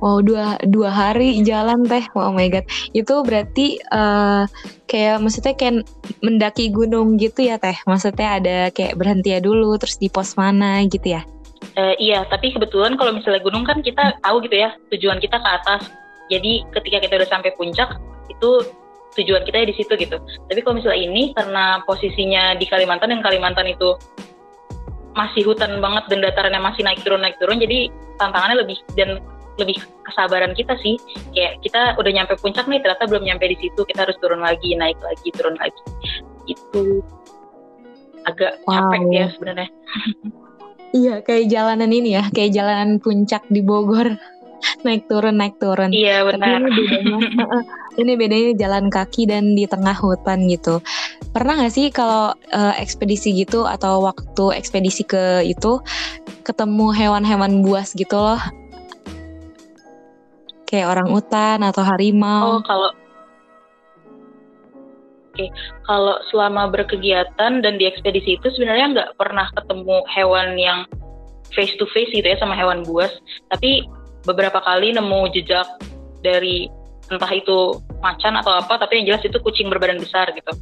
Wow 0.00 0.24
dua 0.24 0.56
dua 0.64 0.88
hari 0.88 1.44
jalan 1.44 1.84
teh, 1.84 2.00
oh 2.16 2.32
my 2.32 2.48
god, 2.48 2.64
itu 2.96 3.20
berarti 3.20 3.76
uh, 3.92 4.48
kayak 4.88 5.20
maksudnya 5.20 5.52
kayak 5.52 5.84
mendaki 6.24 6.72
gunung 6.72 7.20
gitu 7.20 7.44
ya 7.44 7.60
teh, 7.60 7.76
maksudnya 7.84 8.40
ada 8.40 8.58
kayak 8.72 8.96
berhenti 8.96 9.36
ya 9.36 9.44
dulu, 9.44 9.76
terus 9.76 10.00
di 10.00 10.08
pos 10.08 10.40
mana 10.40 10.80
gitu 10.88 11.20
ya? 11.20 11.22
Uh, 11.76 11.92
iya, 12.00 12.24
tapi 12.32 12.48
kebetulan 12.48 12.96
kalau 12.96 13.12
misalnya 13.12 13.44
gunung 13.44 13.68
kan 13.68 13.84
kita 13.84 14.16
tahu 14.24 14.40
gitu 14.40 14.56
ya 14.56 14.72
tujuan 14.88 15.20
kita 15.20 15.36
ke 15.36 15.48
atas, 15.52 15.92
jadi 16.32 16.64
ketika 16.72 16.96
kita 17.04 17.20
udah 17.20 17.28
sampai 17.28 17.52
puncak 17.60 18.00
itu 18.32 18.50
tujuan 19.20 19.44
kita 19.44 19.68
di 19.68 19.76
situ 19.76 20.00
gitu. 20.00 20.16
Tapi 20.48 20.64
kalau 20.64 20.80
misalnya 20.80 20.96
ini 20.96 21.36
karena 21.36 21.84
posisinya 21.84 22.56
di 22.56 22.64
Kalimantan 22.64 23.12
dan 23.12 23.20
Kalimantan 23.20 23.68
itu 23.68 24.00
masih 25.14 25.42
hutan 25.42 25.82
banget 25.82 26.04
dan 26.06 26.18
datarannya 26.22 26.62
masih 26.62 26.82
naik 26.86 27.02
turun 27.02 27.22
naik 27.22 27.36
turun, 27.42 27.58
jadi 27.58 27.90
tantangannya 28.22 28.62
lebih 28.62 28.78
dan 28.94 29.18
lebih 29.58 29.76
kesabaran 30.06 30.54
kita 30.56 30.78
sih. 30.80 30.96
Kayak 31.34 31.60
kita 31.60 31.80
udah 31.98 32.12
nyampe 32.14 32.34
puncak 32.40 32.64
nih, 32.70 32.80
ternyata 32.80 33.04
belum 33.10 33.24
nyampe 33.26 33.44
di 33.50 33.56
situ, 33.60 33.80
kita 33.84 34.06
harus 34.06 34.16
turun 34.22 34.40
lagi, 34.40 34.72
naik 34.78 34.96
lagi, 35.02 35.28
turun 35.34 35.58
lagi. 35.58 35.82
Itu 36.46 37.04
agak 38.24 38.62
wow. 38.64 38.90
capek 38.90 39.02
ya 39.12 39.26
sebenarnya. 39.34 39.68
Iya, 40.90 41.14
kayak 41.22 41.46
jalanan 41.54 41.90
ini 41.94 42.18
ya, 42.18 42.26
kayak 42.34 42.50
jalanan 42.50 42.98
puncak 42.98 43.46
di 43.46 43.62
Bogor. 43.62 44.10
Naik 44.82 45.08
turun, 45.08 45.36
naik 45.36 45.56
turun. 45.60 45.90
Iya, 45.92 46.24
benar. 46.24 46.60
Tapi 46.60 46.68
ini 46.68 46.80
bedanya, 46.80 47.16
ini 48.00 48.12
bedanya 48.16 48.52
jalan 48.56 48.84
kaki 48.88 49.22
dan 49.28 49.54
di 49.56 49.64
tengah 49.66 49.96
hutan 49.96 50.48
gitu. 50.48 50.80
Pernah 51.30 51.60
gak 51.64 51.74
sih 51.74 51.92
kalau 51.92 52.34
uh, 52.52 52.74
ekspedisi 52.76 53.34
gitu 53.36 53.64
atau 53.68 54.04
waktu 54.04 54.56
ekspedisi 54.56 55.06
ke 55.06 55.44
itu 55.46 55.80
ketemu 56.42 56.92
hewan-hewan 56.94 57.62
buas 57.62 57.92
gitu 57.94 58.16
loh? 58.16 58.40
Kayak 60.66 60.96
orang 60.96 61.08
utan 61.10 61.58
atau 61.66 61.82
harimau. 61.82 62.58
Oh, 62.58 62.62
kalau 62.62 62.90
Oke, 65.30 65.46
okay. 65.46 65.50
kalau 65.86 66.18
selama 66.34 66.74
berkegiatan 66.74 67.62
dan 67.62 67.74
di 67.78 67.86
ekspedisi 67.86 68.34
itu 68.34 68.50
sebenarnya 68.50 68.86
nggak 68.98 69.10
pernah 69.14 69.46
ketemu 69.54 70.02
hewan 70.10 70.58
yang 70.58 70.90
face 71.54 71.70
to 71.78 71.86
face 71.94 72.10
gitu 72.10 72.26
ya 72.26 72.34
sama 72.42 72.58
hewan 72.58 72.82
buas, 72.82 73.14
tapi 73.46 73.86
beberapa 74.24 74.60
kali 74.60 74.92
nemu 74.96 75.32
jejak 75.32 75.66
dari 76.20 76.68
entah 77.10 77.32
itu 77.32 77.80
macan 77.98 78.38
atau 78.38 78.54
apa 78.54 78.78
tapi 78.78 79.02
yang 79.02 79.14
jelas 79.14 79.22
itu 79.26 79.38
kucing 79.42 79.66
berbadan 79.66 79.98
besar 79.98 80.30
gitu 80.30 80.52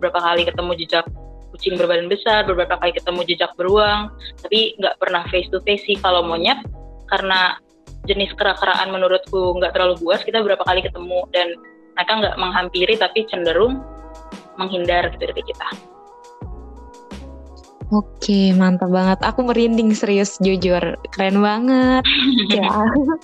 beberapa 0.00 0.18
kali 0.24 0.48
ketemu 0.48 0.72
jejak 0.80 1.04
kucing 1.52 1.76
berbadan 1.76 2.08
besar 2.08 2.48
beberapa 2.48 2.80
kali 2.80 2.96
ketemu 2.96 3.20
jejak 3.28 3.52
beruang 3.60 4.08
tapi 4.40 4.78
nggak 4.80 4.96
pernah 4.96 5.22
face 5.28 5.50
to 5.52 5.60
face 5.68 5.84
sih 5.84 6.00
kalau 6.00 6.24
monyet 6.24 6.56
karena 7.12 7.60
jenis 8.08 8.32
kera-keraan 8.40 8.88
menurutku 8.88 9.56
nggak 9.60 9.76
terlalu 9.76 10.00
buas 10.00 10.24
kita 10.24 10.40
beberapa 10.40 10.64
kali 10.64 10.80
ketemu 10.80 11.28
dan 11.36 11.52
mereka 11.92 12.12
nggak 12.24 12.36
menghampiri 12.40 12.94
tapi 12.96 13.26
cenderung 13.28 13.84
menghindar 14.58 15.10
gitu 15.14 15.22
dari 15.22 15.44
kita. 15.46 15.68
Oke, 17.88 18.52
mantap 18.52 18.92
banget. 18.92 19.16
Aku 19.24 19.48
merinding 19.48 19.96
serius, 19.96 20.36
jujur, 20.44 21.00
keren 21.08 21.40
banget. 21.40 22.04
kayak, 22.52 22.72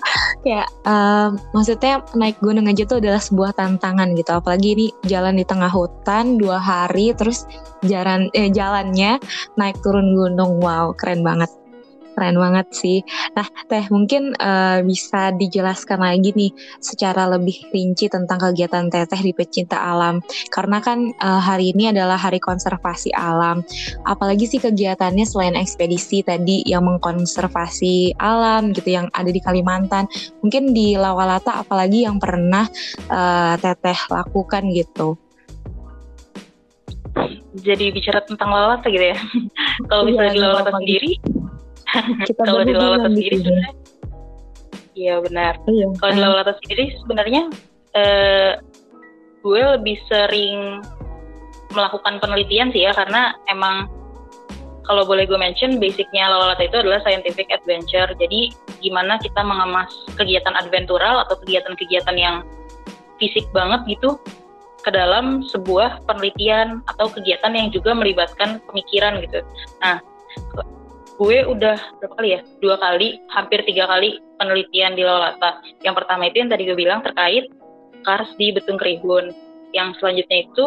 kayak 0.44 0.68
uh, 0.88 1.37
maksudnya 1.52 2.00
naik 2.16 2.40
gunung 2.40 2.64
aja 2.64 2.88
tuh 2.88 2.97
adalah 2.97 3.21
sebuah 3.21 3.52
tantangan 3.61 4.16
gitu. 4.16 4.33
Apalagi 4.33 4.68
ini 4.73 4.87
jalan 5.04 5.37
di 5.37 5.44
tengah 5.44 5.68
hutan 5.68 6.40
dua 6.40 6.56
hari, 6.56 7.12
terus 7.12 7.44
jalan 7.85 8.33
eh, 8.33 8.49
jalannya 8.49 9.21
naik 9.61 9.76
turun 9.85 10.16
gunung. 10.16 10.56
Wow, 10.64 10.97
keren 10.97 11.21
banget. 11.21 11.52
Keren 12.14 12.38
banget 12.38 12.66
sih. 12.71 13.02
Nah, 13.35 13.47
Teh 13.66 13.85
mungkin 13.90 14.33
uh, 14.38 14.80
bisa 14.87 15.35
dijelaskan 15.35 15.99
lagi 15.99 16.30
nih 16.33 16.54
secara 16.78 17.26
lebih 17.26 17.59
rinci 17.75 18.06
tentang 18.06 18.38
kegiatan 18.38 18.87
Teteh 18.87 19.21
di 19.21 19.35
Pecinta 19.35 19.83
Alam. 19.83 20.23
Karena 20.49 20.78
kan 20.78 21.11
uh, 21.18 21.42
hari 21.42 21.75
ini 21.75 21.90
adalah 21.90 22.14
Hari 22.14 22.38
Konservasi 22.38 23.11
Alam. 23.12 23.66
Apalagi 24.06 24.47
sih 24.47 24.62
kegiatannya 24.62 25.26
selain 25.26 25.59
ekspedisi 25.59 26.23
tadi 26.23 26.62
yang 26.64 26.87
mengkonservasi 26.87 28.14
alam 28.23 28.71
gitu 28.71 28.94
yang 28.94 29.11
ada 29.11 29.28
di 29.28 29.42
Kalimantan. 29.42 30.06
Mungkin 30.40 30.71
di 30.71 30.94
Lawalata 30.94 31.59
apalagi 31.61 32.06
yang 32.06 32.23
pernah 32.23 32.64
uh, 33.11 33.59
Teteh 33.59 33.99
lakukan 34.09 34.71
gitu 34.71 35.18
jadi 37.54 37.94
bicara 37.94 38.18
tentang 38.26 38.50
Lawalata 38.50 38.90
gitu 38.90 39.14
ya. 39.14 39.18
Kalau 39.88 40.02
misalnya 40.02 40.35
iya, 40.35 40.37
di 40.37 40.40
Lawalata 40.42 40.73
sendiri, 40.75 41.11
kita 42.29 42.43
kalau 42.43 42.63
di 42.67 42.75
Lawalata 42.75 43.09
sendiri 43.11 43.37
sebenarnya 43.41 43.73
iya 44.95 45.15
benar 45.21 45.55
iya. 45.69 45.87
kalau 45.99 46.13
di 46.13 46.21
Lawalata 46.21 46.53
sendiri 46.63 46.85
sebenarnya 47.03 47.43
eh, 47.95 48.53
gue 49.45 49.61
lebih 49.79 49.97
sering 50.09 50.81
melakukan 51.75 52.23
penelitian 52.23 52.71
sih 52.71 52.87
ya 52.87 52.95
karena 52.95 53.35
emang 53.51 53.91
kalau 54.85 55.09
boleh 55.09 55.25
gue 55.25 55.37
mention 55.41 55.81
basicnya 55.81 56.29
Lawalata 56.29 56.65
itu 56.65 56.77
adalah 56.81 57.01
scientific 57.03 57.49
adventure 57.51 58.09
jadi 58.21 58.53
gimana 58.85 59.17
kita 59.19 59.41
mengemas 59.41 59.91
kegiatan 60.21 60.53
adventural 60.55 61.25
atau 61.25 61.41
kegiatan-kegiatan 61.41 62.17
yang 62.21 62.45
fisik 63.17 63.47
banget 63.57 63.81
gitu 63.89 64.21
ke 64.85 64.91
dalam 64.93 65.41
sebuah 65.49 66.05
penelitian 66.05 66.85
atau 66.93 67.09
kegiatan 67.09 67.57
yang 67.57 67.73
juga 67.73 67.97
melibatkan 67.97 68.61
pemikiran 68.69 69.17
gitu. 69.25 69.41
Nah, 69.81 70.05
gue 71.14 71.37
udah 71.47 71.76
berapa 72.02 72.14
kali 72.18 72.28
ya? 72.35 72.40
Dua 72.59 72.76
kali, 72.78 73.23
hampir 73.30 73.62
tiga 73.62 73.87
kali 73.87 74.18
penelitian 74.42 74.99
di 74.99 75.02
Lawalata. 75.06 75.62
Yang 75.87 75.94
pertama 76.02 76.26
itu 76.26 76.42
yang 76.42 76.50
tadi 76.50 76.62
gue 76.66 76.76
bilang 76.76 77.00
terkait 77.06 77.47
Kars 78.02 78.30
di 78.37 78.50
Betung 78.50 78.76
Kerihun. 78.76 79.30
Yang 79.71 80.02
selanjutnya 80.02 80.38
itu 80.50 80.64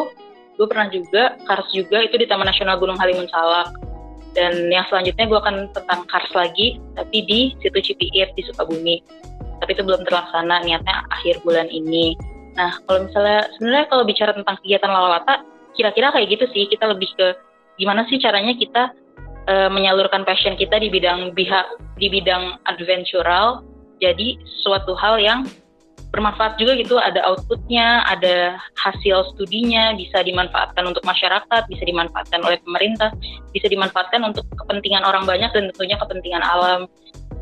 gue 0.57 0.67
pernah 0.67 0.87
juga 0.89 1.23
Kars 1.45 1.67
juga 1.75 2.01
itu 2.01 2.15
di 2.15 2.25
Taman 2.25 2.47
Nasional 2.47 2.79
Gunung 2.79 2.97
Halimun 2.97 3.27
Salak. 3.27 3.75
Dan 4.37 4.69
yang 4.69 4.85
selanjutnya 4.87 5.25
gue 5.25 5.39
akan 5.39 5.55
tentang 5.73 6.05
Kars 6.07 6.29
lagi, 6.37 6.77
tapi 6.93 7.25
di 7.25 7.41
situ 7.59 7.79
Cipiit 7.81 8.31
di 8.37 8.41
Sukabumi. 8.45 9.01
Tapi 9.57 9.73
itu 9.73 9.81
belum 9.81 10.05
terlaksana, 10.05 10.61
niatnya 10.61 11.09
akhir 11.09 11.41
bulan 11.41 11.65
ini. 11.73 12.13
Nah, 12.53 12.77
kalau 12.85 13.09
misalnya 13.09 13.49
sebenarnya 13.57 13.85
kalau 13.89 14.03
bicara 14.05 14.31
tentang 14.37 14.55
kegiatan 14.61 14.89
lawalata, 14.93 15.41
kira-kira 15.73 16.13
kayak 16.13 16.29
gitu 16.29 16.45
sih. 16.53 16.69
Kita 16.69 16.85
lebih 16.85 17.09
ke 17.17 17.33
gimana 17.81 18.05
sih 18.05 18.21
caranya 18.21 18.53
kita 18.53 18.93
uh, 19.47 19.69
menyalurkan 19.71 20.27
passion 20.27 20.53
kita 20.59 20.77
di 20.77 20.91
bidang 20.91 21.33
biha, 21.33 21.63
di 21.97 22.07
bidang 22.11 22.59
adventural. 22.67 23.63
Jadi 23.97 24.37
suatu 24.61 24.93
hal 24.93 25.17
yang 25.17 25.39
bermanfaat 26.11 26.55
juga 26.61 26.77
gitu. 26.77 26.95
Ada 26.99 27.23
outputnya 27.25 28.05
ada 28.07 28.59
hasil 28.79 29.33
studinya 29.33 29.95
bisa 29.97 30.23
dimanfaatkan 30.23 30.85
untuk 30.87 31.03
masyarakat 31.03 31.61
bisa 31.67 31.83
dimanfaatkan 31.83 32.39
oleh 32.45 32.57
pemerintah 32.63 33.11
bisa 33.51 33.67
dimanfaatkan 33.67 34.23
untuk 34.23 34.45
kepentingan 34.55 35.03
orang 35.03 35.27
banyak 35.27 35.49
dan 35.51 35.69
tentunya 35.73 35.97
kepentingan 35.99 36.43
alam. 36.43 36.85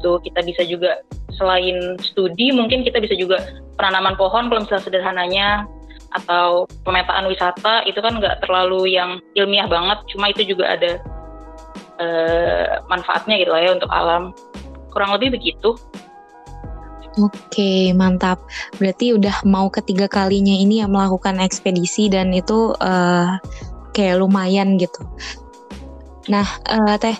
Tuh 0.01 0.19
kita 0.23 0.41
bisa 0.45 0.63
juga 0.65 1.01
selain 1.35 1.99
studi 1.99 2.55
mungkin 2.55 2.87
kita 2.87 3.03
bisa 3.03 3.13
juga 3.19 3.43
penanaman 3.75 4.15
pohon 4.15 4.47
kalau 4.47 4.63
misalnya 4.63 4.85
sederhananya 4.87 5.47
atau 6.15 6.63
pemetaan 6.87 7.27
wisata. 7.27 7.83
Itu 7.83 7.99
kan 7.99 8.17
nggak 8.17 8.47
terlalu 8.47 8.95
yang 8.95 9.19
ilmiah 9.35 9.67
banget 9.67 9.99
cuma 10.15 10.31
itu 10.31 10.55
juga 10.55 10.73
ada 10.79 11.03
uh, 11.99 12.81
manfaatnya 12.87 13.39
gitu 13.41 13.51
ya 13.51 13.71
untuk 13.75 13.91
alam 13.91 14.31
kurang 14.91 15.15
lebih 15.15 15.39
begitu 15.39 15.75
Oke, 17.15 17.95
mantap. 17.95 18.43
Berarti 18.75 19.15
udah 19.15 19.47
mau 19.47 19.71
ketiga 19.71 20.03
kalinya 20.11 20.51
ini 20.51 20.83
ya 20.83 20.87
melakukan 20.91 21.39
ekspedisi 21.39 22.11
dan 22.11 22.35
itu 22.35 22.75
uh, 22.75 23.39
kayak 23.95 24.19
lumayan 24.19 24.75
gitu. 24.75 24.99
Nah, 26.27 26.43
uh, 26.67 26.99
Teh, 26.99 27.15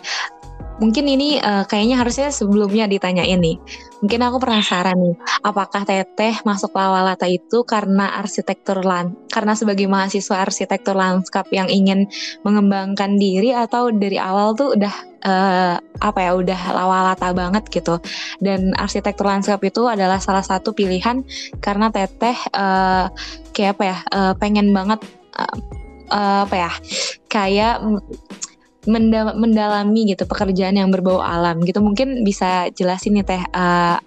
Mungkin 0.75 1.07
ini 1.07 1.39
uh, 1.39 1.63
kayaknya 1.63 2.03
harusnya 2.03 2.27
sebelumnya 2.35 2.83
ditanyain 2.91 3.39
nih. 3.39 3.57
Mungkin 4.05 4.21
aku 4.21 4.37
penasaran 4.37 5.01
nih, 5.01 5.17
apakah 5.41 5.81
Teteh 5.81 6.45
masuk 6.45 6.77
Lawalata 6.77 7.25
itu 7.25 7.65
karena 7.65 8.21
arsitektur 8.21 8.85
land, 8.85 9.17
karena 9.33 9.57
sebagai 9.57 9.89
mahasiswa 9.89 10.45
arsitektur 10.45 10.93
lanskap 10.93 11.49
yang 11.49 11.65
ingin 11.73 12.05
mengembangkan 12.45 13.17
diri 13.17 13.49
atau 13.49 13.89
dari 13.89 14.21
awal 14.21 14.53
tuh 14.53 14.77
udah 14.77 14.93
uh, 15.25 15.75
apa 15.81 16.19
ya, 16.21 16.37
udah 16.37 16.61
Lawalata 16.69 17.33
banget 17.33 17.65
gitu. 17.73 17.97
Dan 18.37 18.77
arsitektur 18.77 19.25
lanskap 19.25 19.57
itu 19.65 19.89
adalah 19.89 20.21
salah 20.21 20.45
satu 20.45 20.69
pilihan 20.69 21.25
karena 21.57 21.89
Teteh 21.89 22.37
uh, 22.53 23.09
kayak 23.57 23.81
apa 23.81 23.83
ya, 23.89 23.97
uh, 24.13 24.33
pengen 24.37 24.69
banget 24.69 25.01
uh, 25.33 25.57
uh, 26.13 26.45
apa 26.45 26.55
ya, 26.69 26.71
kayak 27.25 27.81
mendalami 28.87 30.13
gitu 30.13 30.29
pekerjaan 30.29 30.77
yang 30.77 30.93
berbau 30.93 31.21
alam 31.21 31.61
gitu 31.65 31.81
mungkin 31.81 32.21
bisa 32.21 32.69
jelasin 32.73 33.17
nih 33.17 33.25
teh 33.25 33.43
uh, 33.53 33.97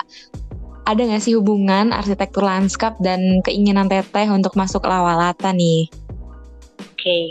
ada 0.88 1.00
nggak 1.04 1.20
sih 1.20 1.36
hubungan 1.36 1.92
arsitektur 1.92 2.40
lanskap 2.40 2.96
dan 3.04 3.44
keinginan 3.44 3.92
teteh 3.92 4.24
untuk 4.32 4.56
masuk 4.56 4.88
lawalata 4.88 5.52
nih? 5.52 5.84
Oke, 6.80 6.96
okay. 6.96 7.24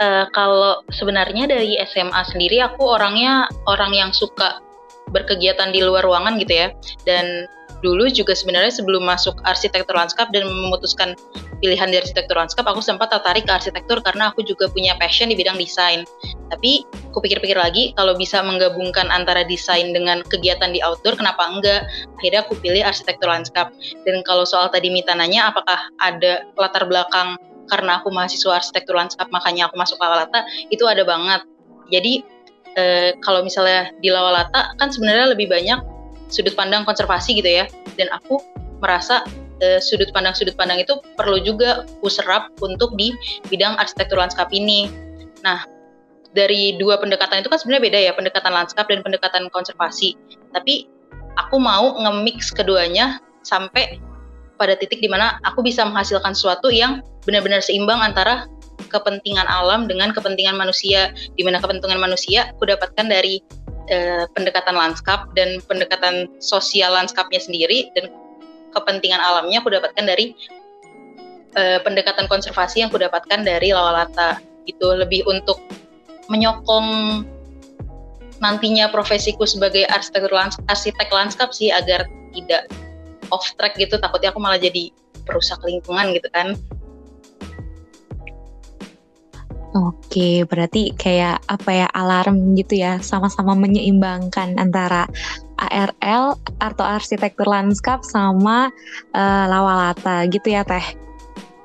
uh, 0.00 0.24
kalau 0.32 0.80
sebenarnya 0.88 1.44
dari 1.44 1.76
SMA 1.84 2.22
sendiri 2.32 2.64
aku 2.64 2.88
orangnya 2.88 3.44
orang 3.68 3.92
yang 3.92 4.10
suka 4.16 4.64
berkegiatan 5.12 5.68
di 5.68 5.84
luar 5.84 6.00
ruangan 6.04 6.40
gitu 6.40 6.52
ya 6.64 6.68
dan 7.04 7.44
dulu 7.84 8.10
juga 8.10 8.34
sebenarnya 8.34 8.72
sebelum 8.74 9.06
masuk 9.06 9.38
arsitektur 9.46 9.94
lanskap 9.94 10.32
dan 10.34 10.48
memutuskan 10.48 11.14
pilihan 11.58 11.90
di 11.90 11.96
arsitektur 11.98 12.38
lanskap, 12.38 12.66
aku 12.66 12.82
sempat 12.82 13.10
tertarik 13.10 13.46
ke 13.46 13.52
arsitektur 13.52 13.98
karena 14.02 14.30
aku 14.30 14.46
juga 14.46 14.70
punya 14.70 14.94
passion 14.96 15.30
di 15.30 15.36
bidang 15.36 15.58
desain. 15.58 16.06
Tapi 16.50 16.86
aku 17.10 17.18
pikir-pikir 17.22 17.58
lagi, 17.58 17.92
kalau 17.98 18.14
bisa 18.14 18.40
menggabungkan 18.42 19.10
antara 19.10 19.42
desain 19.44 19.90
dengan 19.90 20.22
kegiatan 20.26 20.70
di 20.70 20.80
outdoor, 20.80 21.18
kenapa 21.18 21.46
enggak? 21.50 21.86
Akhirnya 22.18 22.46
aku 22.46 22.54
pilih 22.58 22.82
arsitektur 22.82 23.28
lanskap. 23.28 23.74
Dan 24.06 24.22
kalau 24.22 24.46
soal 24.46 24.70
tadi 24.70 24.88
Mita 24.88 25.12
nanya, 25.12 25.50
apakah 25.50 25.78
ada 25.98 26.46
latar 26.54 26.86
belakang 26.86 27.36
karena 27.68 28.00
aku 28.00 28.08
mahasiswa 28.08 28.58
arsitektur 28.58 28.96
lanskap, 28.96 29.28
makanya 29.28 29.68
aku 29.68 29.76
masuk 29.76 30.00
Lawalata, 30.00 30.46
itu 30.72 30.88
ada 30.88 31.04
banget. 31.04 31.44
Jadi, 31.92 32.24
eh, 32.80 33.12
kalau 33.20 33.44
misalnya 33.44 33.92
di 34.00 34.08
Lawalata, 34.08 34.72
kan 34.80 34.88
sebenarnya 34.88 35.36
lebih 35.36 35.52
banyak 35.52 35.98
sudut 36.28 36.52
pandang 36.54 36.84
konservasi 36.84 37.40
gitu 37.40 37.48
ya 37.48 37.64
dan 37.96 38.12
aku 38.12 38.40
merasa 38.78 39.24
sudut 39.82 40.10
pandang 40.14 40.34
sudut 40.34 40.54
pandang 40.54 40.78
itu 40.78 40.98
perlu 41.18 41.42
juga 41.42 41.82
kuserap 42.00 42.50
untuk 42.62 42.94
di 42.94 43.14
bidang 43.50 43.74
arsitektur 43.78 44.18
lanskap 44.18 44.48
ini. 44.54 44.90
Nah 45.42 45.66
dari 46.36 46.76
dua 46.76 47.00
pendekatan 47.00 47.40
itu 47.40 47.48
kan 47.48 47.58
sebenarnya 47.58 47.84
beda 47.88 47.98
ya 48.10 48.12
pendekatan 48.12 48.52
lanskap 48.52 48.86
dan 48.88 49.00
pendekatan 49.00 49.48
konservasi. 49.50 50.14
Tapi 50.52 50.86
aku 51.40 51.56
mau 51.56 51.96
nge-mix 51.98 52.52
keduanya 52.52 53.22
sampai 53.46 53.98
pada 54.58 54.74
titik 54.74 54.98
di 54.98 55.08
mana 55.08 55.38
aku 55.46 55.62
bisa 55.62 55.86
menghasilkan 55.86 56.34
sesuatu 56.34 56.68
yang 56.68 57.00
benar-benar 57.22 57.62
seimbang 57.62 58.02
antara 58.02 58.50
kepentingan 58.90 59.46
alam 59.46 59.86
dengan 59.86 60.10
kepentingan 60.12 60.58
manusia. 60.58 61.14
Di 61.38 61.42
mana 61.46 61.62
kepentingan 61.62 61.98
manusia 61.98 62.50
aku 62.52 62.68
dapatkan 62.68 63.06
dari 63.08 63.40
eh, 63.88 64.26
pendekatan 64.36 64.76
lanskap 64.76 65.30
dan 65.32 65.62
pendekatan 65.64 66.28
sosial 66.42 66.92
lanskapnya 66.92 67.40
sendiri 67.40 67.88
dan 67.96 68.12
kepentingan 68.74 69.20
alamnya 69.20 69.60
aku 69.60 69.72
dapatkan 69.72 70.04
dari 70.04 70.36
eh, 71.56 71.78
pendekatan 71.82 72.28
konservasi 72.28 72.84
yang 72.84 72.88
aku 72.92 73.00
dapatkan 73.00 73.42
dari 73.44 73.72
Lawalata 73.72 74.40
itu 74.68 74.86
lebih 74.92 75.24
untuk 75.24 75.60
menyokong 76.28 77.22
nantinya 78.38 78.86
profesiku 78.92 79.48
sebagai 79.48 79.88
lanskap, 80.30 80.62
arsitek 80.70 81.08
lanskap 81.10 81.50
sih 81.50 81.72
agar 81.72 82.06
tidak 82.36 82.70
off 83.32 83.48
track 83.58 83.74
gitu. 83.80 83.98
Takutnya 83.98 84.30
aku 84.30 84.38
malah 84.38 84.60
jadi 84.60 84.92
perusak 85.26 85.60
lingkungan 85.64 86.14
gitu 86.16 86.28
kan 86.32 86.56
Oke, 90.18 90.42
berarti 90.50 90.90
kayak 90.98 91.46
apa 91.46 91.70
ya 91.70 91.86
alarm 91.94 92.58
gitu 92.58 92.74
ya, 92.74 92.98
sama-sama 92.98 93.54
menyeimbangkan 93.54 94.58
antara 94.58 95.06
ARL 95.62 96.34
atau 96.58 96.82
arsitektur 96.82 97.46
lanskap 97.46 98.02
sama 98.02 98.66
uh, 99.14 99.44
lawalata 99.46 100.26
gitu 100.26 100.58
ya 100.58 100.66
Teh. 100.66 100.82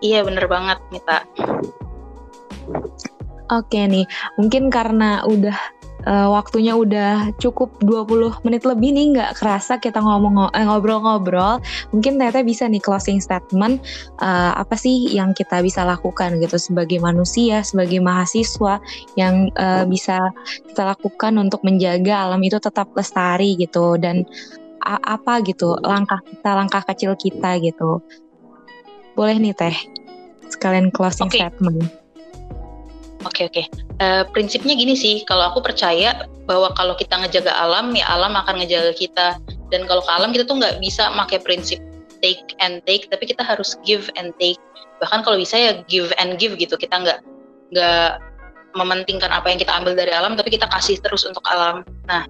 Iya 0.06 0.22
bener 0.22 0.46
banget 0.46 0.78
Mita. 0.94 1.26
Oke 3.50 3.90
nih, 3.90 4.06
mungkin 4.38 4.70
karena 4.70 5.26
udah 5.26 5.58
uh, 6.08 6.28
waktunya 6.32 6.76
udah 6.76 7.34
cukup 7.40 7.74
20 7.84 8.44
menit 8.48 8.64
lebih 8.68 8.92
nih 8.96 9.06
nggak 9.16 9.32
kerasa 9.40 9.80
kita 9.80 10.00
ngomong 10.00 10.52
eh, 10.52 10.66
ngobrol-ngobrol. 10.66 11.64
Mungkin 11.96 12.20
Tete 12.20 12.44
bisa 12.44 12.68
nih 12.68 12.84
closing 12.84 13.20
statement 13.24 13.84
uh, 14.20 14.54
apa 14.58 14.76
sih 14.76 15.12
yang 15.12 15.32
kita 15.32 15.64
bisa 15.64 15.84
lakukan 15.84 16.40
gitu 16.40 16.60
sebagai 16.60 17.00
manusia, 17.00 17.64
sebagai 17.64 18.00
mahasiswa 18.04 18.80
yang 19.20 19.50
uh, 19.56 19.88
bisa 19.88 20.32
kita 20.70 20.84
lakukan 20.96 21.36
untuk 21.40 21.64
menjaga 21.64 22.30
alam 22.30 22.42
itu 22.44 22.60
tetap 22.60 22.92
lestari 22.94 23.56
gitu 23.56 23.96
dan 24.00 24.28
apa 24.84 25.40
gitu 25.48 25.80
langkah 25.80 26.20
kita 26.28 26.52
langkah 26.60 26.84
kecil 26.84 27.16
kita 27.16 27.56
gitu. 27.64 28.04
Boleh 29.16 29.40
nih 29.40 29.56
Teh 29.56 29.78
sekalian 30.52 30.92
closing 30.92 31.32
okay. 31.32 31.48
statement. 31.48 32.03
Oke 33.24 33.48
okay, 33.48 33.64
oke. 33.64 33.64
Okay. 33.64 33.66
Uh, 34.04 34.24
prinsipnya 34.36 34.76
gini 34.76 35.00
sih, 35.00 35.24
kalau 35.24 35.52
aku 35.52 35.64
percaya 35.64 36.28
bahwa 36.44 36.76
kalau 36.76 36.92
kita 37.00 37.16
ngejaga 37.16 37.56
alam, 37.56 37.96
ya 37.96 38.04
alam 38.12 38.36
akan 38.36 38.60
ngejaga 38.60 38.92
kita. 38.96 39.28
Dan 39.72 39.88
kalau 39.88 40.04
ke 40.04 40.12
alam 40.12 40.30
kita 40.36 40.44
tuh 40.44 40.60
nggak 40.60 40.84
bisa 40.84 41.08
pakai 41.16 41.40
prinsip 41.40 41.80
take 42.20 42.44
and 42.60 42.84
take, 42.84 43.08
tapi 43.08 43.28
kita 43.28 43.44
harus 43.44 43.80
give 43.88 44.12
and 44.20 44.36
take. 44.40 44.60
Bahkan 45.00 45.24
kalau 45.24 45.40
bisa 45.40 45.56
ya 45.56 45.72
give 45.88 46.12
and 46.20 46.36
give 46.36 46.56
gitu. 46.60 46.76
Kita 46.76 47.00
nggak 47.00 47.20
nggak 47.72 48.10
mementingkan 48.76 49.32
apa 49.32 49.48
yang 49.48 49.60
kita 49.60 49.72
ambil 49.72 49.96
dari 49.96 50.12
alam, 50.12 50.36
tapi 50.36 50.52
kita 50.52 50.68
kasih 50.68 51.00
terus 51.00 51.24
untuk 51.24 51.44
alam. 51.48 51.88
Nah, 52.10 52.28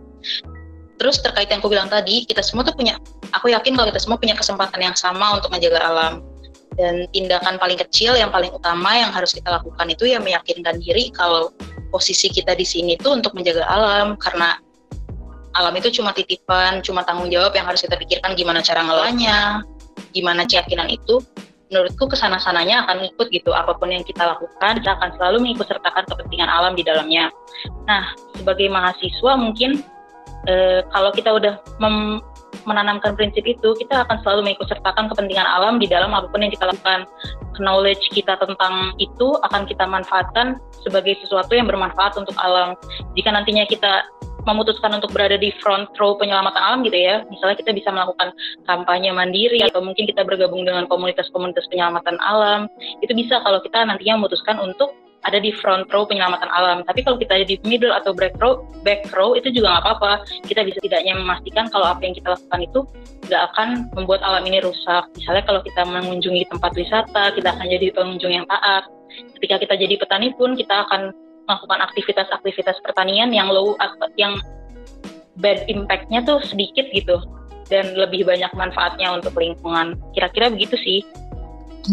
terus 1.02 1.18
terkait 1.26 1.50
yang 1.50 1.58
aku 1.58 1.74
bilang 1.74 1.90
tadi, 1.90 2.28
kita 2.30 2.46
semua 2.46 2.68
tuh 2.68 2.76
punya, 2.76 3.00
aku 3.34 3.50
yakin 3.50 3.74
kalau 3.74 3.88
kita 3.90 4.02
semua 4.04 4.20
punya 4.20 4.36
kesempatan 4.38 4.78
yang 4.78 4.94
sama 4.94 5.40
untuk 5.40 5.50
menjaga 5.50 5.82
alam 5.82 6.33
dan 6.74 7.06
tindakan 7.14 7.62
paling 7.62 7.78
kecil 7.78 8.18
yang 8.18 8.34
paling 8.34 8.50
utama 8.50 8.98
yang 8.98 9.14
harus 9.14 9.34
kita 9.34 9.50
lakukan 9.50 9.86
itu 9.90 10.10
ya 10.10 10.18
meyakinkan 10.18 10.82
diri 10.82 11.14
kalau 11.14 11.54
posisi 11.94 12.34
kita 12.34 12.58
di 12.58 12.66
sini 12.66 12.98
tuh 12.98 13.14
untuk 13.22 13.38
menjaga 13.38 13.62
alam. 13.70 14.18
Karena 14.18 14.58
alam 15.54 15.74
itu 15.78 16.02
cuma 16.02 16.10
titipan, 16.18 16.82
cuma 16.82 17.06
tanggung 17.06 17.30
jawab 17.30 17.54
yang 17.54 17.70
harus 17.70 17.86
kita 17.86 17.94
pikirkan 17.94 18.34
gimana 18.34 18.66
cara 18.66 18.82
ngelolanya, 18.82 19.62
gimana 20.18 20.50
keyakinan 20.50 20.90
itu, 20.90 21.22
menurutku 21.70 22.10
ke 22.10 22.18
sana 22.18 22.42
sananya 22.42 22.90
akan 22.90 23.06
ngikut 23.06 23.30
gitu. 23.30 23.54
Apa 23.54 23.78
pun 23.78 23.94
yang 23.94 24.02
kita 24.02 24.26
lakukan 24.26 24.82
kita 24.82 24.98
akan 24.98 25.10
selalu 25.18 25.38
mengikut 25.50 25.70
sertakan 25.70 26.06
kepentingan 26.10 26.50
alam 26.50 26.74
di 26.74 26.82
dalamnya. 26.82 27.30
Nah 27.86 28.18
sebagai 28.34 28.66
mahasiswa 28.74 29.32
mungkin 29.38 29.86
e, 30.50 30.82
kalau 30.90 31.14
kita 31.14 31.30
udah 31.34 31.62
mem 31.78 32.22
menanamkan 32.66 33.16
prinsip 33.16 33.44
itu 33.44 33.76
kita 33.78 34.08
akan 34.08 34.20
selalu 34.24 34.52
mengikut 34.52 34.68
sertakan 34.72 35.08
kepentingan 35.12 35.46
alam 35.46 35.78
di 35.78 35.88
dalam 35.88 36.12
apa 36.12 36.28
pun 36.30 36.44
yang 36.44 36.54
kita 36.54 36.70
lakukan. 36.70 37.08
Knowledge 37.62 38.10
kita 38.12 38.34
tentang 38.42 38.98
itu 38.98 39.38
akan 39.46 39.70
kita 39.70 39.86
manfaatkan 39.86 40.58
sebagai 40.82 41.20
sesuatu 41.22 41.54
yang 41.54 41.70
bermanfaat 41.70 42.18
untuk 42.18 42.34
alam. 42.42 42.74
Jika 43.14 43.30
nantinya 43.30 43.64
kita 43.70 44.08
memutuskan 44.44 44.92
untuk 45.00 45.12
berada 45.16 45.40
di 45.40 45.56
front 45.64 45.88
row 45.96 46.20
penyelamatan 46.20 46.60
alam 46.60 46.80
gitu 46.84 47.00
ya. 47.00 47.24
Misalnya 47.32 47.56
kita 47.60 47.72
bisa 47.72 47.90
melakukan 47.92 48.36
kampanye 48.68 49.16
mandiri 49.16 49.64
atau 49.64 49.80
mungkin 49.80 50.04
kita 50.04 50.28
bergabung 50.28 50.68
dengan 50.68 50.86
komunitas-komunitas 50.92 51.68
penyelamatan 51.72 52.20
alam. 52.20 52.68
Itu 53.00 53.16
bisa 53.16 53.40
kalau 53.42 53.64
kita 53.64 53.88
nantinya 53.88 54.20
memutuskan 54.20 54.60
untuk 54.60 54.92
ada 55.24 55.40
di 55.40 55.56
front 55.64 55.88
row 55.92 56.04
penyelamatan 56.04 56.52
alam. 56.52 56.84
Tapi 56.84 57.04
kalau 57.08 57.16
kita 57.16 57.40
ada 57.40 57.46
di 57.48 57.56
middle 57.64 57.96
atau 57.96 58.12
back 58.12 58.36
row, 58.44 58.68
back 58.84 59.08
row 59.16 59.36
itu 59.36 59.50
juga 59.56 59.76
nggak 59.76 59.84
apa-apa. 59.88 60.12
Kita 60.44 60.68
bisa 60.68 60.80
tidaknya 60.84 61.16
memastikan 61.16 61.72
kalau 61.72 61.88
apa 61.88 62.04
yang 62.04 62.16
kita 62.16 62.36
lakukan 62.36 62.62
itu 62.64 62.80
nggak 63.32 63.44
akan 63.54 63.68
membuat 63.96 64.22
alam 64.22 64.44
ini 64.44 64.60
rusak. 64.60 65.04
Misalnya 65.16 65.44
kalau 65.48 65.62
kita 65.64 65.82
mengunjungi 65.88 66.44
tempat 66.52 66.72
wisata, 66.76 67.24
kita 67.36 67.56
akan 67.56 67.66
jadi 67.72 67.88
pengunjung 67.96 68.32
yang 68.36 68.46
taat. 68.52 68.84
Ketika 69.40 69.64
kita 69.64 69.74
jadi 69.80 69.96
petani 69.96 70.36
pun 70.36 70.60
kita 70.60 70.90
akan 70.90 71.16
melakukan 71.48 71.80
aktivitas-aktivitas 71.92 72.80
pertanian 72.84 73.32
yang 73.32 73.52
low 73.52 73.76
yang 74.16 74.40
bad 75.40 75.66
impact-nya 75.68 76.24
tuh 76.24 76.40
sedikit 76.46 76.88
gitu 76.92 77.20
dan 77.72 77.96
lebih 77.96 78.28
banyak 78.28 78.52
manfaatnya 78.56 79.12
untuk 79.16 79.36
lingkungan. 79.40 79.96
Kira-kira 80.12 80.52
begitu 80.52 80.76
sih. 80.80 81.00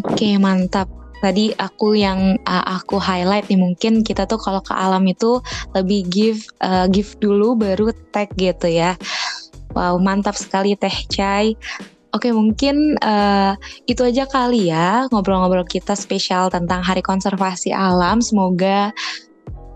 Oke, 0.06 0.38
mantap. 0.38 0.99
Tadi 1.20 1.52
aku 1.56 1.94
yang 1.96 2.40
uh, 2.48 2.64
aku 2.80 2.96
highlight 2.96 3.48
nih 3.52 3.60
mungkin 3.60 4.00
kita 4.00 4.24
tuh 4.24 4.40
kalau 4.40 4.64
ke 4.64 4.72
alam 4.72 5.04
itu 5.04 5.40
lebih 5.76 6.08
give 6.08 6.40
uh, 6.64 6.88
give 6.88 7.16
dulu 7.20 7.56
baru 7.56 7.92
tag 8.12 8.32
gitu 8.40 8.68
ya. 8.68 8.96
Wow, 9.76 10.02
mantap 10.02 10.34
sekali 10.34 10.74
Teh 10.74 10.96
Chai. 11.12 11.54
Oke, 12.10 12.34
mungkin 12.34 12.98
uh, 13.06 13.54
itu 13.86 14.02
aja 14.02 14.26
kali 14.26 14.66
ya 14.66 15.06
ngobrol-ngobrol 15.14 15.62
kita 15.62 15.94
spesial 15.94 16.50
tentang 16.50 16.82
Hari 16.82 17.06
Konservasi 17.06 17.70
Alam. 17.70 18.18
Semoga 18.18 18.90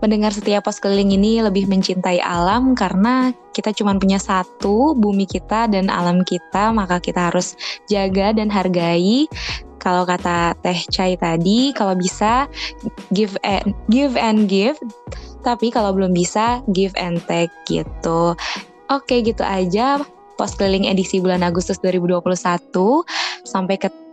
pendengar 0.03 0.35
setiap 0.35 0.67
pos 0.67 0.77
keliling 0.77 1.15
ini 1.15 1.39
lebih 1.41 1.65
mencintai 1.65 2.19
alam 2.19 2.75
karena 2.75 3.31
kita 3.55 3.71
cuma 3.71 3.95
punya 3.95 4.19
satu 4.19 4.93
bumi 4.93 5.25
kita 5.25 5.71
dan 5.71 5.87
alam 5.87 6.21
kita 6.27 6.69
maka 6.75 6.99
kita 6.99 7.31
harus 7.31 7.55
jaga 7.87 8.35
dan 8.35 8.51
hargai 8.51 9.25
kalau 9.85 10.01
kata 10.01 10.57
Teh 10.65 10.81
Chai 10.89 11.13
tadi 11.13 11.69
kalau 11.77 11.93
bisa 11.93 12.49
give 13.13 13.37
and 13.45 13.77
give 13.93 14.17
and 14.17 14.49
give. 14.49 14.81
Tapi 15.45 15.69
kalau 15.69 15.93
belum 15.93 16.09
bisa 16.17 16.65
give 16.73 16.97
and 16.97 17.21
take 17.29 17.53
gitu. 17.69 18.33
Oke 18.89 19.21
gitu 19.21 19.45
aja. 19.45 20.01
Pos 20.35 20.57
keliling 20.57 20.89
edisi 20.89 21.21
bulan 21.21 21.45
Agustus 21.45 21.77
2021 21.85 22.73
sampai 23.45 23.77
ketemu 23.77 24.04